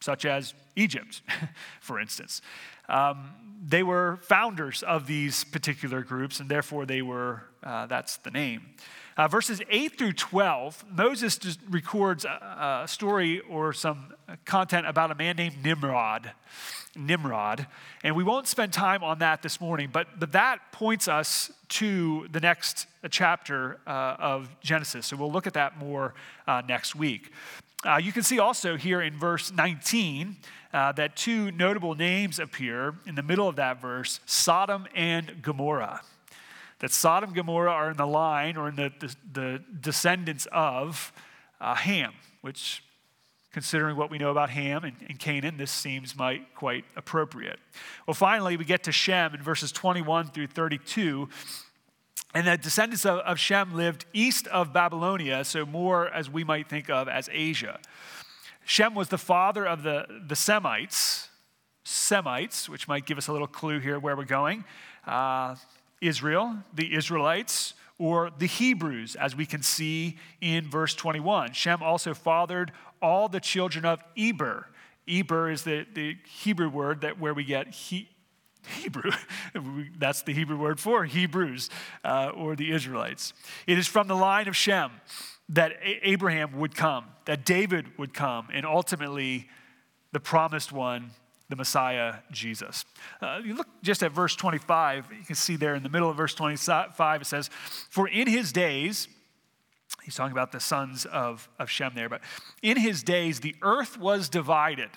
such 0.00 0.24
as 0.24 0.54
Egypt, 0.76 1.22
for 1.80 2.00
instance. 2.00 2.42
Um, 2.88 3.30
they 3.64 3.82
were 3.82 4.18
founders 4.22 4.82
of 4.82 5.06
these 5.06 5.44
particular 5.44 6.02
groups, 6.02 6.40
and 6.40 6.48
therefore 6.50 6.84
they 6.84 7.00
were, 7.00 7.44
uh, 7.62 7.86
that's 7.86 8.16
the 8.18 8.30
name. 8.30 8.74
Uh, 9.16 9.28
verses 9.28 9.60
8 9.70 9.98
through 9.98 10.14
12, 10.14 10.84
Moses 10.90 11.38
records 11.68 12.24
a, 12.24 12.82
a, 12.84 12.88
story 12.88 13.40
or 13.40 13.72
some 13.72 14.14
content 14.44 14.86
about 14.86 15.10
a 15.10 15.14
man 15.14 15.36
named 15.36 15.62
Nimrod. 15.62 16.32
Nimrod. 16.96 17.66
And 18.02 18.14
we 18.16 18.24
won't 18.24 18.46
spend 18.46 18.72
time 18.72 19.02
on 19.02 19.18
that 19.20 19.42
this 19.42 19.60
morning, 19.60 19.90
but, 19.92 20.18
but 20.18 20.32
that 20.32 20.72
points 20.72 21.08
us 21.08 21.50
to 21.70 22.28
the 22.30 22.40
next 22.40 22.86
chapter 23.10 23.78
uh, 23.86 24.16
of 24.18 24.48
Genesis. 24.60 25.06
So 25.06 25.16
we'll 25.16 25.32
look 25.32 25.46
at 25.46 25.54
that 25.54 25.78
more 25.78 26.14
uh, 26.46 26.62
next 26.66 26.94
week. 26.94 27.32
Uh, 27.84 27.96
you 27.96 28.12
can 28.12 28.22
see 28.22 28.38
also 28.38 28.76
here 28.76 29.00
in 29.00 29.18
verse 29.18 29.52
19 29.52 30.36
uh, 30.72 30.92
that 30.92 31.16
two 31.16 31.50
notable 31.50 31.94
names 31.94 32.38
appear 32.38 32.94
in 33.06 33.14
the 33.14 33.22
middle 33.22 33.48
of 33.48 33.56
that 33.56 33.80
verse 33.80 34.20
Sodom 34.24 34.86
and 34.94 35.42
Gomorrah 35.42 36.02
that 36.82 36.90
Sodom 36.90 37.28
and 37.28 37.36
Gomorrah 37.36 37.70
are 37.70 37.90
in 37.92 37.96
the 37.96 38.06
line 38.06 38.56
or 38.56 38.68
in 38.68 38.74
the, 38.74 38.92
the, 38.98 39.16
the 39.32 39.62
descendants 39.80 40.48
of 40.50 41.12
uh, 41.60 41.76
Ham, 41.76 42.12
which, 42.40 42.82
considering 43.52 43.96
what 43.96 44.10
we 44.10 44.18
know 44.18 44.30
about 44.30 44.50
Ham 44.50 44.84
and, 44.84 44.96
and 45.08 45.18
Canaan, 45.18 45.58
this 45.58 45.70
seems 45.70 46.16
might 46.16 46.54
quite 46.54 46.84
appropriate. 46.96 47.58
Well, 48.06 48.14
finally, 48.14 48.56
we 48.56 48.64
get 48.64 48.82
to 48.84 48.92
Shem 48.92 49.34
in 49.34 49.42
verses 49.42 49.70
21 49.72 50.28
through 50.28 50.48
32. 50.48 51.28
And 52.34 52.46
the 52.46 52.56
descendants 52.56 53.04
of, 53.04 53.18
of 53.20 53.38
Shem 53.38 53.74
lived 53.74 54.06
east 54.14 54.46
of 54.48 54.72
Babylonia, 54.72 55.44
so 55.44 55.66
more 55.66 56.08
as 56.08 56.30
we 56.30 56.44
might 56.44 56.68
think 56.68 56.88
of 56.88 57.08
as 57.08 57.28
Asia. 57.30 57.78
Shem 58.64 58.94
was 58.94 59.08
the 59.08 59.18
father 59.18 59.66
of 59.66 59.82
the, 59.82 60.06
the 60.26 60.36
Semites, 60.36 61.28
Semites, 61.84 62.68
which 62.68 62.88
might 62.88 63.04
give 63.04 63.18
us 63.18 63.28
a 63.28 63.32
little 63.32 63.46
clue 63.46 63.80
here 63.80 63.98
where 63.98 64.16
we're 64.16 64.24
going. 64.24 64.64
Uh, 65.06 65.56
Israel, 66.00 66.56
the 66.72 66.94
Israelites, 66.94 67.74
or 67.98 68.30
the 68.38 68.46
Hebrews, 68.46 69.14
as 69.14 69.36
we 69.36 69.46
can 69.46 69.62
see 69.62 70.16
in 70.40 70.68
verse 70.68 70.94
21. 70.94 71.52
Shem 71.52 71.82
also 71.82 72.14
fathered 72.14 72.72
all 73.02 73.28
the 73.28 73.40
children 73.40 73.84
of 73.84 74.00
Eber. 74.16 74.66
Eber 75.08 75.50
is 75.50 75.64
the, 75.64 75.84
the 75.92 76.16
Hebrew 76.26 76.68
word 76.68 77.00
that 77.02 77.18
where 77.18 77.34
we 77.34 77.44
get 77.44 77.68
he, 77.68 78.08
Hebrew. 78.66 79.10
That's 79.98 80.22
the 80.22 80.32
Hebrew 80.32 80.56
word 80.56 80.80
for 80.80 81.04
Hebrews 81.04 81.68
uh, 82.04 82.30
or 82.34 82.56
the 82.56 82.72
Israelites. 82.72 83.32
It 83.66 83.78
is 83.78 83.86
from 83.86 84.08
the 84.08 84.16
line 84.16 84.48
of 84.48 84.56
Shem 84.56 84.92
that 85.48 85.72
Abraham 85.82 86.58
would 86.58 86.74
come, 86.74 87.06
that 87.26 87.44
David 87.44 87.98
would 87.98 88.14
come, 88.14 88.48
and 88.52 88.64
ultimately 88.64 89.48
the 90.12 90.20
promised 90.20 90.72
one 90.72 91.10
the 91.52 91.56
Messiah, 91.56 92.14
Jesus. 92.30 92.86
Uh, 93.20 93.40
you 93.44 93.54
look 93.54 93.68
just 93.82 94.02
at 94.02 94.10
verse 94.10 94.34
25, 94.34 95.08
you 95.18 95.22
can 95.22 95.34
see 95.34 95.54
there 95.54 95.74
in 95.74 95.82
the 95.82 95.90
middle 95.90 96.08
of 96.08 96.16
verse 96.16 96.34
25, 96.34 97.20
it 97.20 97.26
says, 97.26 97.50
For 97.90 98.08
in 98.08 98.26
his 98.26 98.52
days, 98.52 99.06
he's 100.02 100.14
talking 100.14 100.32
about 100.32 100.52
the 100.52 100.60
sons 100.60 101.04
of, 101.06 101.48
of 101.58 101.70
Shem 101.70 101.92
there, 101.94 102.08
but 102.08 102.20
in 102.62 102.76
his 102.76 103.02
days 103.02 103.40
the 103.40 103.54
earth 103.62 103.98
was 103.98 104.28
divided. 104.28 104.90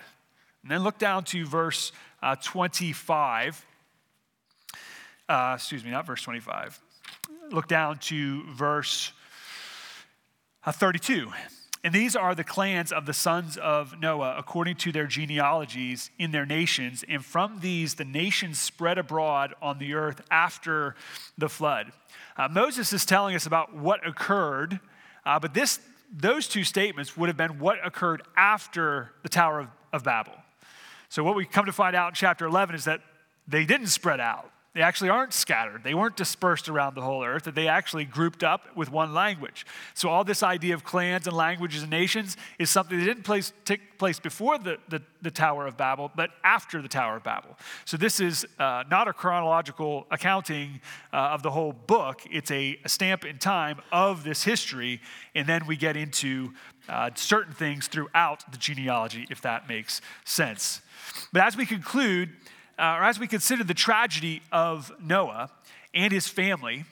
And 0.63 0.71
then 0.71 0.84
look 0.84 0.97
down 0.97 1.23
to 1.25 1.45
verse 1.45 1.91
uh, 2.23 2.36
25. 2.41 3.65
Uh, 5.27 5.53
excuse 5.55 5.84
me, 5.84 5.91
not 5.91 6.05
verse 6.08 6.21
25. 6.23 6.79
Look 7.51 7.67
down 7.67 7.99
to 7.99 8.43
verse 8.53 9.12
uh, 10.65 10.71
32. 10.71 11.31
And 11.86 11.93
these 11.93 12.15
are 12.15 12.34
the 12.34 12.43
clans 12.43 12.91
of 12.91 13.06
the 13.06 13.13
sons 13.13 13.58
of 13.58 14.00
Noah 14.00 14.38
according 14.39 14.78
to 14.78 14.91
their 14.91 15.06
genealogies 15.06 16.10
in 16.17 16.32
their 16.32 16.43
nations. 16.43 17.06
And 17.08 17.24
from 17.24 17.60
these, 17.60 17.93
the 17.93 18.04
nations 18.04 18.58
spread 18.58 18.98
abroad 18.98 19.54
on 19.62 19.78
the 19.78 19.93
earth 19.93 20.19
after 20.32 20.95
the 21.38 21.48
flood. 21.48 21.91
Uh, 22.38 22.48
Moses 22.48 22.91
is 22.91 23.06
telling 23.06 23.36
us 23.36 23.45
about 23.45 23.76
what 23.76 24.06
occurred, 24.06 24.80
uh, 25.28 25.38
but 25.38 25.54
this, 25.54 25.80
those 26.12 26.48
two 26.48 26.63
statements 26.63 27.15
would 27.15 27.30
have 27.30 27.38
been 27.38 27.60
what 27.60 27.78
occurred 27.86 28.24
after 28.36 29.12
the 29.21 29.30
Tower 29.30 29.60
of, 29.60 29.67
of 29.93 30.04
Babel. 30.04 30.34
So, 31.10 31.24
what 31.24 31.36
we 31.36 31.45
come 31.45 31.67
to 31.67 31.71
find 31.71 31.95
out 31.95 32.08
in 32.08 32.13
chapter 32.15 32.48
11 32.48 32.74
is 32.74 32.86
that 32.86 33.02
they 33.48 33.63
didn't 33.63 33.88
spread 33.88 34.19
out. 34.19 34.50
They 34.75 34.81
actually 34.81 35.09
aren't 35.09 35.31
scattered. 35.31 35.85
They 35.85 35.93
weren't 35.93 36.17
dispersed 36.17 36.67
around 36.67 36.95
the 36.95 37.01
whole 37.01 37.23
earth, 37.23 37.45
that 37.45 37.55
they 37.55 37.69
actually 37.69 38.03
grouped 38.03 38.43
up 38.43 38.75
with 38.75 38.91
one 38.91 39.13
language. 39.13 39.65
So, 39.93 40.09
all 40.09 40.25
this 40.25 40.43
idea 40.43 40.73
of 40.73 40.83
clans 40.83 41.27
and 41.27 41.35
languages 41.35 41.81
and 41.81 41.89
nations 41.89 42.35
is 42.59 42.69
something 42.69 42.99
that 42.99 43.05
didn't 43.05 43.23
place, 43.23 43.53
take 43.63 43.97
place 43.97 44.19
before 44.19 44.57
the, 44.59 44.77
the, 44.89 45.01
the, 45.21 45.31
Tower 45.31 45.65
of 45.65 45.77
Babel, 45.77 46.11
but 46.13 46.31
after 46.43 46.81
the 46.81 46.89
Tower 46.89 47.15
of 47.15 47.23
Babel. 47.23 47.57
So, 47.85 47.95
this 47.95 48.19
is 48.19 48.45
uh, 48.59 48.83
not 48.91 49.07
a 49.07 49.13
chronological 49.13 50.07
accounting 50.11 50.81
uh, 51.13 51.17
of 51.17 51.41
the 51.41 51.51
whole 51.51 51.71
book, 51.71 52.23
it's 52.29 52.51
a, 52.51 52.77
a, 52.83 52.89
stamp 52.89 53.23
in 53.23 53.38
time 53.38 53.79
of 53.93 54.25
this 54.25 54.43
history. 54.43 54.99
And 55.35 55.47
then 55.47 55.65
we 55.67 55.77
get 55.77 55.95
into 55.95 56.51
uh, 56.89 57.11
certain 57.15 57.53
things 57.53 57.88
throughout 57.88 58.51
the 58.51 58.57
genealogy, 58.57 59.25
if 59.29 59.39
that 59.41 59.69
makes 59.69 60.01
sense. 60.25 60.81
But 61.31 61.43
as 61.43 61.55
we 61.55 61.65
conclude, 61.65 62.31
uh, 62.77 62.97
or 62.99 63.03
as 63.03 63.19
we 63.19 63.27
consider 63.27 63.63
the 63.63 63.73
tragedy 63.73 64.41
of 64.51 64.91
Noah 65.01 65.49
and 65.93 66.11
his 66.11 66.27
family 66.27 66.85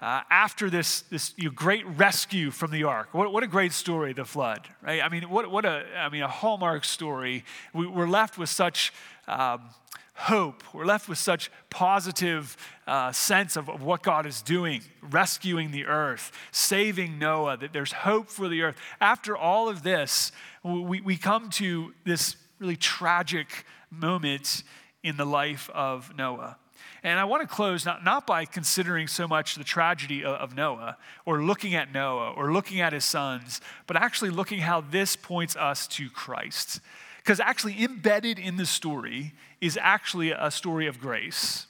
uh, 0.00 0.22
after 0.30 0.68
this, 0.68 1.02
this 1.02 1.32
you 1.36 1.44
know, 1.44 1.50
great 1.54 1.86
rescue 1.86 2.50
from 2.50 2.72
the 2.72 2.84
ark. 2.84 3.08
What, 3.12 3.32
what 3.32 3.42
a 3.44 3.46
great 3.46 3.72
story, 3.72 4.12
the 4.12 4.24
flood, 4.24 4.68
right? 4.82 5.00
I 5.02 5.08
mean, 5.08 5.30
what, 5.30 5.50
what 5.50 5.64
a, 5.64 5.84
I 5.96 6.08
mean, 6.08 6.22
a 6.22 6.28
hallmark 6.28 6.84
story. 6.84 7.44
We, 7.72 7.86
are 7.86 8.08
left 8.08 8.36
with 8.36 8.48
such 8.48 8.92
um, 9.28 9.70
hope. 10.14 10.64
We're 10.74 10.84
left 10.84 11.08
with 11.08 11.18
such 11.18 11.50
positive 11.70 12.56
uh, 12.86 13.12
sense 13.12 13.56
of, 13.56 13.68
of 13.68 13.82
what 13.82 14.02
God 14.02 14.26
is 14.26 14.42
doing, 14.42 14.82
rescuing 15.00 15.70
the 15.70 15.86
earth, 15.86 16.32
saving 16.50 17.18
Noah, 17.20 17.56
that 17.58 17.72
there's 17.72 17.92
hope 17.92 18.28
for 18.28 18.48
the 18.48 18.62
earth. 18.62 18.76
After 19.00 19.36
all 19.36 19.68
of 19.68 19.84
this, 19.84 20.32
we, 20.64 21.00
we 21.00 21.16
come 21.16 21.48
to 21.50 21.94
this 22.04 22.36
really 22.58 22.76
tragic 22.76 23.64
moment 23.88 24.64
in 25.02 25.16
the 25.16 25.26
life 25.26 25.70
of 25.74 26.16
Noah. 26.16 26.56
And 27.02 27.18
I 27.18 27.24
want 27.24 27.42
to 27.42 27.52
close 27.52 27.84
not, 27.84 28.04
not 28.04 28.26
by 28.26 28.44
considering 28.44 29.08
so 29.08 29.26
much 29.26 29.56
the 29.56 29.64
tragedy 29.64 30.24
of, 30.24 30.34
of 30.34 30.56
Noah 30.56 30.96
or 31.26 31.42
looking 31.42 31.74
at 31.74 31.92
Noah 31.92 32.32
or 32.32 32.52
looking 32.52 32.80
at 32.80 32.92
his 32.92 33.04
sons, 33.04 33.60
but 33.86 33.96
actually 33.96 34.30
looking 34.30 34.60
how 34.60 34.80
this 34.80 35.16
points 35.16 35.56
us 35.56 35.86
to 35.88 36.08
Christ. 36.08 36.80
Because 37.18 37.40
actually, 37.40 37.82
embedded 37.82 38.38
in 38.38 38.56
the 38.56 38.66
story 38.66 39.32
is 39.60 39.78
actually 39.80 40.32
a 40.32 40.50
story 40.50 40.86
of 40.86 40.98
grace. 41.00 41.66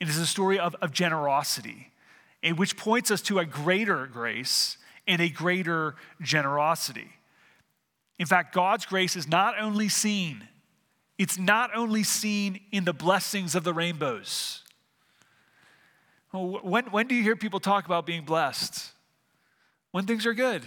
It 0.00 0.08
is 0.08 0.18
a 0.18 0.26
story 0.26 0.58
of, 0.58 0.74
of 0.80 0.92
generosity, 0.92 1.92
and 2.42 2.58
which 2.58 2.76
points 2.76 3.10
us 3.10 3.22
to 3.22 3.38
a 3.38 3.44
greater 3.44 4.06
grace 4.06 4.78
and 5.06 5.20
a 5.20 5.28
greater 5.28 5.96
generosity. 6.20 7.10
In 8.18 8.26
fact, 8.26 8.54
God's 8.54 8.86
grace 8.86 9.16
is 9.16 9.28
not 9.28 9.54
only 9.60 9.88
seen 9.88 10.48
it's 11.18 11.38
not 11.38 11.70
only 11.74 12.02
seen 12.02 12.60
in 12.72 12.84
the 12.84 12.92
blessings 12.92 13.54
of 13.54 13.64
the 13.64 13.72
rainbows. 13.72 14.62
When, 16.32 16.84
when 16.86 17.06
do 17.06 17.14
you 17.14 17.22
hear 17.22 17.36
people 17.36 17.60
talk 17.60 17.86
about 17.86 18.04
being 18.04 18.24
blessed? 18.24 18.92
When 19.92 20.04
things 20.04 20.26
are 20.26 20.34
good. 20.34 20.62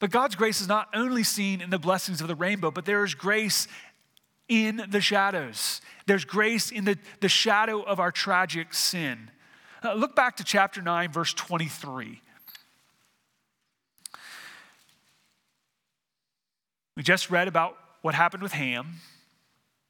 But 0.00 0.10
God's 0.10 0.34
grace 0.34 0.60
is 0.60 0.66
not 0.66 0.88
only 0.94 1.22
seen 1.22 1.60
in 1.60 1.70
the 1.70 1.78
blessings 1.78 2.20
of 2.20 2.26
the 2.26 2.34
rainbow, 2.34 2.72
but 2.72 2.84
there 2.84 3.04
is 3.04 3.14
grace 3.14 3.68
in 4.48 4.82
the 4.90 5.00
shadows. 5.00 5.80
There's 6.06 6.24
grace 6.24 6.72
in 6.72 6.84
the, 6.84 6.98
the 7.20 7.28
shadow 7.28 7.82
of 7.82 8.00
our 8.00 8.10
tragic 8.10 8.74
sin. 8.74 9.30
Uh, 9.84 9.94
look 9.94 10.16
back 10.16 10.36
to 10.38 10.44
chapter 10.44 10.82
9, 10.82 11.12
verse 11.12 11.32
23. 11.34 12.20
We 16.96 17.02
just 17.04 17.30
read 17.30 17.46
about 17.46 17.76
what 18.02 18.14
happened 18.14 18.42
with 18.42 18.52
Ham. 18.52 18.96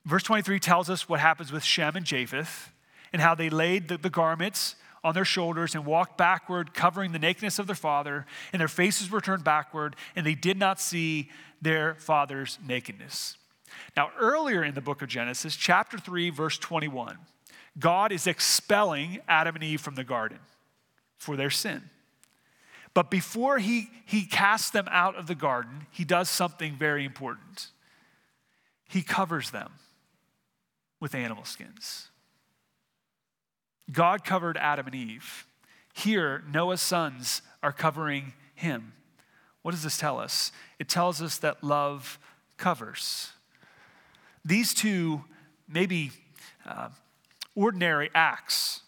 Verse 0.05 0.23
23 0.25 0.59
tells 0.59 0.91
us 0.91 1.09
what 1.09 1.21
happens 1.21 1.53
with 1.53 1.63
Shem 1.63 1.95
and 1.97 2.05
Japheth 2.05 2.71
and 3.13 3.23
how 3.23 3.35
they 3.35 3.51
laid 3.51 3.89
the, 3.89 3.97
the, 3.97 4.11
garments 4.11 4.75
on 5.05 5.15
their 5.15 5.25
shoulders 5.25 5.75
and 5.75 5.85
walked 5.85 6.17
backward, 6.19 6.75
covering 6.75 7.13
the 7.13 7.19
nakedness 7.19 7.59
of 7.59 7.67
their 7.67 7.77
father, 7.77 8.27
and 8.53 8.61
their 8.61 8.69
faces 8.69 9.11
were 9.11 9.21
turned 9.21 9.45
backward, 9.45 9.97
and 10.17 10.27
they 10.27 10.35
did 10.35 10.59
not 10.59 10.81
see 10.81 11.31
their 11.61 11.95
father's 11.97 12.59
nakedness. 12.67 13.37
Now, 13.97 14.11
earlier 14.19 14.65
in 14.65 14.75
the 14.75 14.81
book 14.81 15.03
of 15.03 15.09
Genesis, 15.09 15.57
chapter 15.57 15.99
3, 15.99 16.31
verse 16.31 16.59
21, 16.59 17.19
God 17.79 18.13
is 18.13 18.27
expelling 18.27 19.21
Adam 19.29 19.55
and 19.55 19.65
Eve 19.65 19.81
from 19.81 19.95
the 19.95 20.05
garden 20.05 20.39
for 21.17 21.37
their 21.37 21.51
sin. 21.51 21.83
But 22.95 23.11
before 23.11 23.59
he, 23.59 23.89
he 24.05 24.25
casts 24.25 24.71
them 24.71 24.87
out 24.91 25.17
of 25.17 25.27
the 25.27 25.35
garden, 25.35 25.87
he 25.91 26.05
does 26.05 26.29
something 26.29 26.77
very 26.77 27.05
important. 27.05 27.69
He 28.89 29.03
covers 29.03 29.51
them 29.51 29.73
with 31.03 31.17
animal 31.17 31.45
skins. 31.45 32.11
God 33.91 34.25
covered 34.25 34.57
Adam 34.57 34.87
and 34.87 34.95
Eve. 34.95 35.47
Here, 35.93 36.45
Noah's 36.49 36.81
sons 36.81 37.43
are 37.61 37.73
covering 37.73 38.35
him. 38.55 38.93
What 39.63 39.73
does 39.73 39.83
this 39.83 39.99
tell 39.99 40.21
us? 40.21 40.53
It 40.79 40.89
tells 40.89 41.21
us 41.21 41.39
that 41.39 41.65
love 41.65 42.21
covers. 42.57 43.33
These 44.45 44.75
two, 44.75 45.25
maybe 45.69 46.13
uh, 46.65 46.91
ordinary 47.57 48.09
acts, 48.15 48.83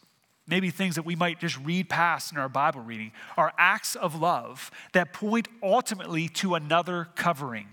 maybe 0.47 0.71
things 0.71 0.95
that 0.95 1.05
we 1.05 1.17
might 1.17 1.41
just 1.41 1.59
read 1.59 1.89
past 1.89 2.31
in 2.31 2.39
our 2.39 2.49
Bible 2.49 2.81
reading, 2.81 3.11
are 3.37 3.53
acts 3.59 3.97
of 3.97 4.15
love 4.15 4.71
that 4.93 5.13
point 5.13 5.49
ultimately 5.65 6.29
to 6.29 6.55
another 6.55 7.09
covering, 7.17 7.67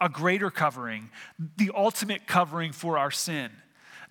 a 0.00 0.08
greater 0.08 0.50
covering, 0.50 1.10
the 1.58 1.70
ultimate 1.74 2.26
covering 2.26 2.72
for 2.72 2.96
our 2.96 3.10
sin 3.10 3.50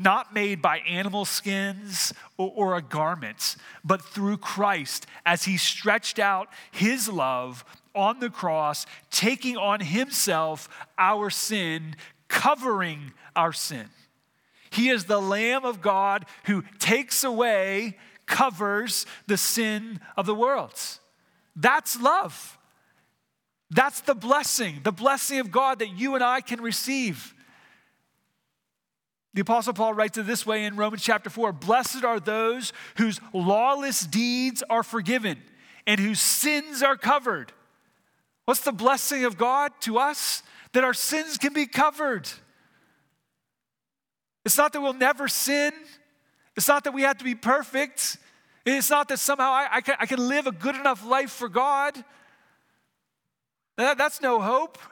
not 0.04 0.34
made 0.34 0.62
by 0.62 0.80
animal 0.80 1.26
skins 1.26 2.13
or, 2.38 2.52
or, 2.56 2.76
a 2.76 2.82
garment, 2.82 3.56
but 3.84 4.02
through 4.02 4.38
Christ 4.38 5.08
as 5.26 5.46
he 5.46 5.58
stretched 5.58 6.20
out 6.20 6.50
his 6.72 7.10
love 7.10 7.63
on 7.96 8.20
the 8.20 8.30
cross, 8.30 8.86
taking 9.10 9.58
on 9.58 9.80
himself 9.80 10.68
our 10.98 11.30
sin, 11.30 11.96
covering 12.28 13.13
our 13.36 13.54
sin. 13.54 13.88
He 14.70 14.89
is 14.89 15.06
the 15.06 15.22
Lamb 15.22 15.66
of 15.66 15.82
God 15.82 16.26
who 16.46 16.63
takes 16.80 17.24
away, 17.24 17.98
covers 18.26 19.06
the 19.28 19.38
sin 19.38 20.00
of 20.18 20.26
the 20.26 20.36
world. 20.36 20.74
That's 21.56 22.00
love. 22.02 22.58
That's 23.70 24.02
the 24.02 24.16
blessing, 24.16 24.82
the 24.84 24.92
blessing 24.92 25.40
of 25.40 25.52
God 25.52 25.80
that 25.80 25.90
you 25.90 26.15
and 26.15 26.23
I 26.23 26.42
can 26.42 26.62
receive. 26.62 27.34
The 29.34 29.42
Apostle 29.42 29.73
Paul 29.73 29.96
writes 29.96 30.17
it 30.17 30.27
this 30.27 30.46
way 30.46 30.65
in 30.65 30.75
Romans 30.75 31.02
chapter 31.02 31.29
4 31.29 31.54
Blessed 31.54 32.04
are 32.04 32.19
those 32.19 32.71
whose 32.98 33.19
lawless 33.34 34.02
deeds 34.02 34.63
are 34.69 34.84
forgiven 34.84 35.40
and 35.88 36.00
whose 36.00 36.19
sins 36.19 36.84
are 36.84 36.96
covered. 36.96 37.52
What's 38.46 38.62
the 38.62 38.71
blessing 38.71 39.25
of 39.25 39.38
God 39.38 39.71
to 39.81 39.98
us? 39.98 40.44
That 40.73 40.84
our 40.84 40.94
sins 40.94 41.38
can 41.38 41.54
be 41.54 41.65
covered. 41.65 42.29
It's 44.46 44.58
not 44.58 44.73
that 44.73 44.81
we'll 44.81 44.94
never 44.94 45.27
sin, 45.27 45.71
it's 46.56 46.67
not 46.67 46.84
that 46.84 46.94
we 46.94 47.04
have 47.04 47.17
to 47.19 47.23
be 47.23 47.36
perfect, 47.36 48.17
it's 48.65 48.90
not 48.90 49.08
that 49.08 49.19
somehow 49.19 49.52
I, 49.52 49.67
I, 49.71 49.81
can, 49.81 49.96
I 50.00 50.06
can, 50.06 50.27
live 50.27 50.48
a 50.48 50.52
good 50.52 50.75
enough 50.75 51.06
life 51.06 51.31
for 51.31 51.50
God. 51.50 51.96
That, 53.77 53.98
that's 53.98 54.21
no 54.21 54.40
hope. 54.40 54.77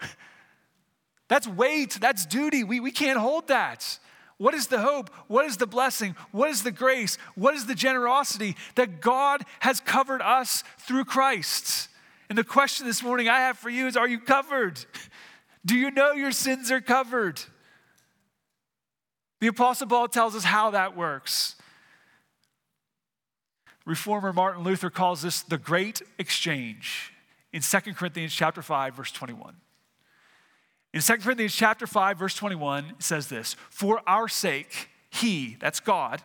That's 1.28 1.48
weight, 1.48 1.98
that's 2.02 2.26
duty. 2.26 2.66
We, 2.66 2.82
we 2.82 2.92
can't 2.92 3.18
hold 3.18 3.48
that. 3.48 3.98
What 4.42 4.56
is 4.56 4.66
the 4.66 4.80
hope? 4.80 5.12
What 5.28 5.46
is 5.46 5.58
the 5.58 5.68
blessing? 5.68 6.16
What 6.32 6.50
is 6.50 6.64
the 6.64 6.72
grace? 6.72 7.20
What 7.36 7.54
is 7.54 7.68
the 7.68 7.76
generosity 7.76 8.56
that 8.74 9.00
God 9.00 9.44
has 9.60 9.80
covered 9.80 10.20
us 10.20 10.64
through 10.80 11.06
Christ? 11.06 11.90
And 12.28 12.36
the 12.36 12.44
question 12.44 12.88
this 12.88 13.04
morning 13.04 13.30
I 13.30 13.42
have 13.42 13.60
for 13.60 13.70
you 13.70 13.86
is 13.86 13.96
Are 13.96 14.08
you 14.08 14.20
covered? 14.20 14.84
Do 15.66 15.78
you 15.78 15.92
know 15.92 16.14
your 16.14 16.32
sins 16.32 16.72
are 16.72 16.82
covered? 16.82 17.40
The 19.42 19.46
Apostle 19.46 19.86
Paul 19.86 20.08
tells 20.08 20.36
us 20.36 20.44
how 20.44 20.72
that 20.72 20.98
works. 20.98 21.56
Reformer 23.86 24.34
Martin 24.34 24.64
Luther 24.64 24.90
calls 24.90 25.22
this 25.22 25.44
the 25.44 25.60
great 25.60 26.02
exchange 26.18 27.14
in 27.54 27.62
2 27.62 27.94
Corinthians 27.94 28.34
chapter 28.34 28.64
5 28.64 28.96
verse 28.96 29.12
21. 29.12 29.58
In 30.94 31.02
2 31.02 31.18
Corinthians 31.18 31.56
chapter 31.56 31.88
5, 31.88 32.20
verse 32.20 32.36
21, 32.36 32.86
it 32.86 33.04
says 33.04 33.28
this 33.28 33.56
For 33.70 34.02
our 34.08 34.28
sake, 34.28 34.90
he, 35.10 35.58
that's 35.60 35.80
God, 35.80 36.22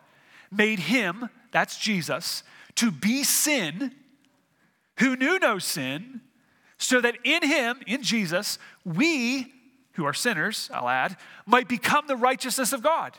made 0.50 0.80
him, 0.80 1.28
that's 1.52 1.78
Jesus, 1.78 2.42
to 2.76 2.90
be 2.90 3.22
sin 3.22 3.92
who 4.98 5.16
knew 5.16 5.38
no 5.38 5.58
sin, 5.58 6.20
so 6.78 7.00
that 7.00 7.16
in 7.24 7.42
him, 7.42 7.80
in 7.86 8.02
Jesus, 8.02 8.58
we, 8.84 9.52
who 9.92 10.04
are 10.04 10.14
sinners, 10.14 10.70
I'll 10.72 10.88
add, 10.88 11.16
might 11.46 11.68
become 11.68 12.06
the 12.06 12.16
righteousness 12.16 12.72
of 12.72 12.82
God. 12.82 13.16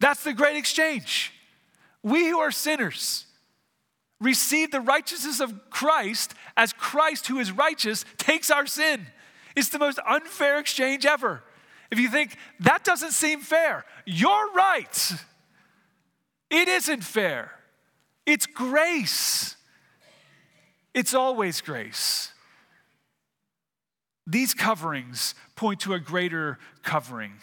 That's 0.00 0.24
the 0.24 0.32
great 0.32 0.56
exchange. 0.56 1.32
We 2.02 2.28
who 2.28 2.38
are 2.38 2.50
sinners 2.50 3.26
receive 4.20 4.70
the 4.70 4.80
righteousness 4.80 5.40
of 5.40 5.70
Christ 5.70 6.34
as 6.56 6.72
Christ, 6.72 7.26
who 7.26 7.38
is 7.38 7.52
righteous, 7.52 8.04
takes 8.18 8.50
our 8.50 8.66
sin. 8.66 9.06
It's 9.56 9.70
the 9.70 9.78
most 9.78 9.98
unfair 10.06 10.58
exchange 10.58 11.06
ever. 11.06 11.42
If 11.90 11.98
you 11.98 12.08
think 12.08 12.36
that 12.60 12.84
doesn't 12.84 13.12
seem 13.12 13.40
fair, 13.40 13.84
you're 14.04 14.52
right. 14.52 15.12
It 16.50 16.68
isn't 16.68 17.02
fair. 17.02 17.52
It's 18.26 18.46
grace. 18.46 19.56
It's 20.94 21.14
always 21.14 21.60
grace. 21.60 22.32
These 24.26 24.54
coverings 24.54 25.34
point 25.54 25.80
to 25.80 25.94
a 25.94 26.00
greater 26.00 26.58
covering. 26.82 27.34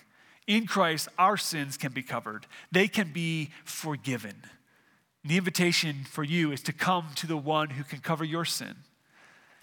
In 0.47 0.67
Christ, 0.67 1.07
our 1.17 1.37
sins 1.37 1.77
can 1.77 1.93
be 1.93 2.03
covered, 2.03 2.45
they 2.71 2.87
can 2.87 3.11
be 3.11 3.49
forgiven. 3.63 4.43
The 5.25 5.37
invitation 5.37 6.03
for 6.03 6.25
you 6.25 6.51
is 6.51 6.61
to 6.63 6.73
come 6.73 7.07
to 7.15 7.25
the 7.25 7.37
one 7.37 7.71
who 7.71 7.85
can 7.85 7.99
cover 7.99 8.25
your 8.25 8.43
sin, 8.43 8.75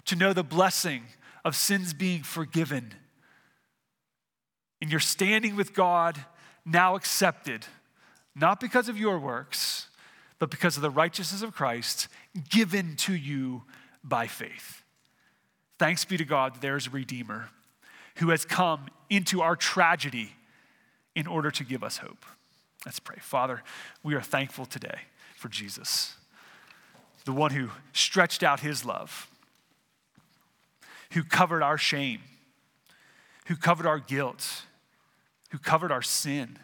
to 0.05 0.15
know 0.15 0.33
the 0.33 0.43
blessing 0.43 1.03
of 1.43 1.55
sins 1.55 1.93
being 1.93 2.23
forgiven. 2.23 2.93
And 4.81 4.91
you're 4.91 4.99
standing 4.99 5.55
with 5.55 5.73
God 5.73 6.17
now 6.65 6.95
accepted, 6.95 7.65
not 8.35 8.59
because 8.59 8.89
of 8.89 8.97
your 8.97 9.19
works, 9.19 9.87
but 10.39 10.49
because 10.49 10.75
of 10.75 10.81
the 10.81 10.89
righteousness 10.89 11.41
of 11.41 11.53
Christ 11.53 12.07
given 12.49 12.95
to 12.97 13.13
you 13.13 13.63
by 14.03 14.27
faith. 14.27 14.83
Thanks 15.77 16.05
be 16.05 16.17
to 16.17 16.25
God 16.25 16.61
there 16.61 16.75
is 16.75 16.87
a 16.87 16.91
Redeemer 16.91 17.49
who 18.17 18.29
has 18.29 18.45
come 18.45 18.87
into 19.09 19.41
our 19.41 19.55
tragedy 19.55 20.33
in 21.15 21.27
order 21.27 21.51
to 21.51 21.63
give 21.63 21.83
us 21.83 21.97
hope. 21.97 22.25
Let's 22.85 22.99
pray. 22.99 23.17
Father, 23.19 23.63
we 24.03 24.15
are 24.15 24.21
thankful 24.21 24.65
today 24.65 24.99
for 25.35 25.49
Jesus, 25.49 26.15
the 27.25 27.31
one 27.31 27.51
who 27.51 27.69
stretched 27.93 28.43
out 28.43 28.59
his 28.59 28.85
love, 28.85 29.27
who 31.11 31.23
covered 31.23 31.61
our 31.63 31.77
shame, 31.77 32.21
who 33.47 33.55
covered 33.55 33.85
our 33.85 33.99
guilt, 33.99 34.63
who 35.51 35.57
covered 35.57 35.91
our 35.91 36.01
sin 36.01 36.57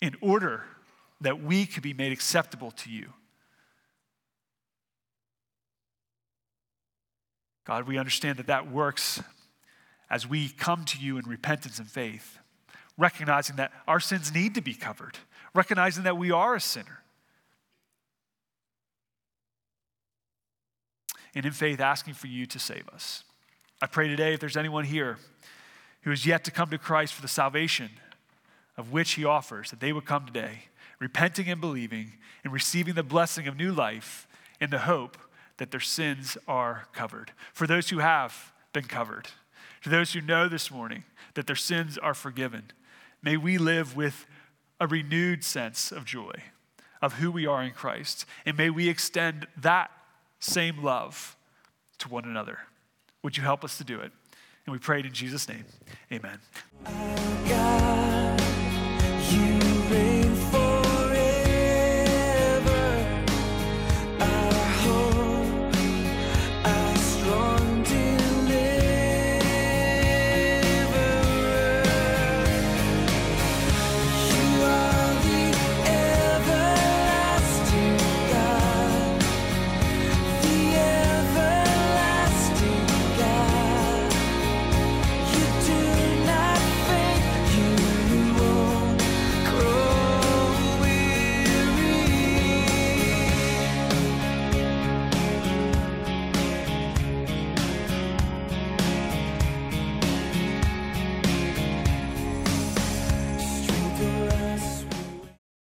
in 0.00 0.16
order 0.20 0.64
that 1.20 1.42
we 1.42 1.66
could 1.66 1.82
be 1.82 1.94
made 1.94 2.12
acceptable 2.12 2.70
to 2.70 2.90
you. 2.90 3.12
God, 7.64 7.86
we 7.86 7.98
understand 7.98 8.38
that 8.38 8.48
that 8.48 8.70
works 8.70 9.22
as 10.08 10.26
we 10.26 10.48
come 10.48 10.84
to 10.86 10.98
you 10.98 11.18
in 11.18 11.24
repentance 11.24 11.78
and 11.78 11.88
faith, 11.88 12.38
recognizing 12.98 13.56
that 13.56 13.70
our 13.86 14.00
sins 14.00 14.34
need 14.34 14.56
to 14.56 14.60
be 14.60 14.74
covered, 14.74 15.18
recognizing 15.54 16.02
that 16.02 16.18
we 16.18 16.32
are 16.32 16.56
a 16.56 16.60
sinner. 16.60 17.02
And 21.32 21.46
in 21.46 21.52
faith, 21.52 21.78
asking 21.78 22.14
for 22.14 22.26
you 22.26 22.44
to 22.46 22.58
save 22.58 22.88
us. 22.88 23.22
I 23.82 23.86
pray 23.86 24.08
today 24.08 24.34
if 24.34 24.40
there's 24.40 24.56
anyone 24.56 24.84
here 24.84 25.18
who 26.02 26.10
has 26.10 26.26
yet 26.26 26.44
to 26.44 26.50
come 26.50 26.70
to 26.70 26.78
Christ 26.78 27.14
for 27.14 27.22
the 27.22 27.28
salvation 27.28 27.90
of 28.76 28.92
which 28.92 29.12
he 29.12 29.24
offers, 29.24 29.70
that 29.70 29.80
they 29.80 29.92
would 29.92 30.04
come 30.04 30.26
today, 30.26 30.64
repenting 30.98 31.48
and 31.48 31.60
believing 31.60 32.12
and 32.44 32.52
receiving 32.52 32.94
the 32.94 33.02
blessing 33.02 33.46
of 33.46 33.56
new 33.56 33.72
life 33.72 34.26
in 34.60 34.70
the 34.70 34.80
hope 34.80 35.16
that 35.58 35.70
their 35.70 35.80
sins 35.80 36.38
are 36.48 36.86
covered. 36.92 37.32
For 37.52 37.66
those 37.66 37.90
who 37.90 37.98
have 37.98 38.52
been 38.72 38.84
covered, 38.84 39.28
to 39.82 39.88
those 39.88 40.12
who 40.12 40.20
know 40.20 40.48
this 40.48 40.70
morning 40.70 41.04
that 41.34 41.46
their 41.46 41.56
sins 41.56 41.98
are 41.98 42.14
forgiven, 42.14 42.64
may 43.22 43.36
we 43.36 43.58
live 43.58 43.96
with 43.96 44.26
a 44.78 44.86
renewed 44.86 45.44
sense 45.44 45.92
of 45.92 46.04
joy 46.04 46.32
of 47.02 47.14
who 47.14 47.30
we 47.30 47.46
are 47.46 47.62
in 47.62 47.72
Christ. 47.72 48.26
And 48.44 48.56
may 48.56 48.70
we 48.70 48.88
extend 48.88 49.46
that 49.56 49.90
same 50.38 50.82
love 50.82 51.36
to 51.98 52.08
one 52.08 52.24
another. 52.24 52.60
Would 53.22 53.36
you 53.36 53.42
help 53.42 53.64
us 53.64 53.78
to 53.78 53.84
do 53.84 54.00
it? 54.00 54.12
And 54.66 54.72
we 54.72 54.78
pray 54.78 55.00
in 55.00 55.12
Jesus' 55.12 55.48
name. 55.48 55.64
Amen. 56.12 56.40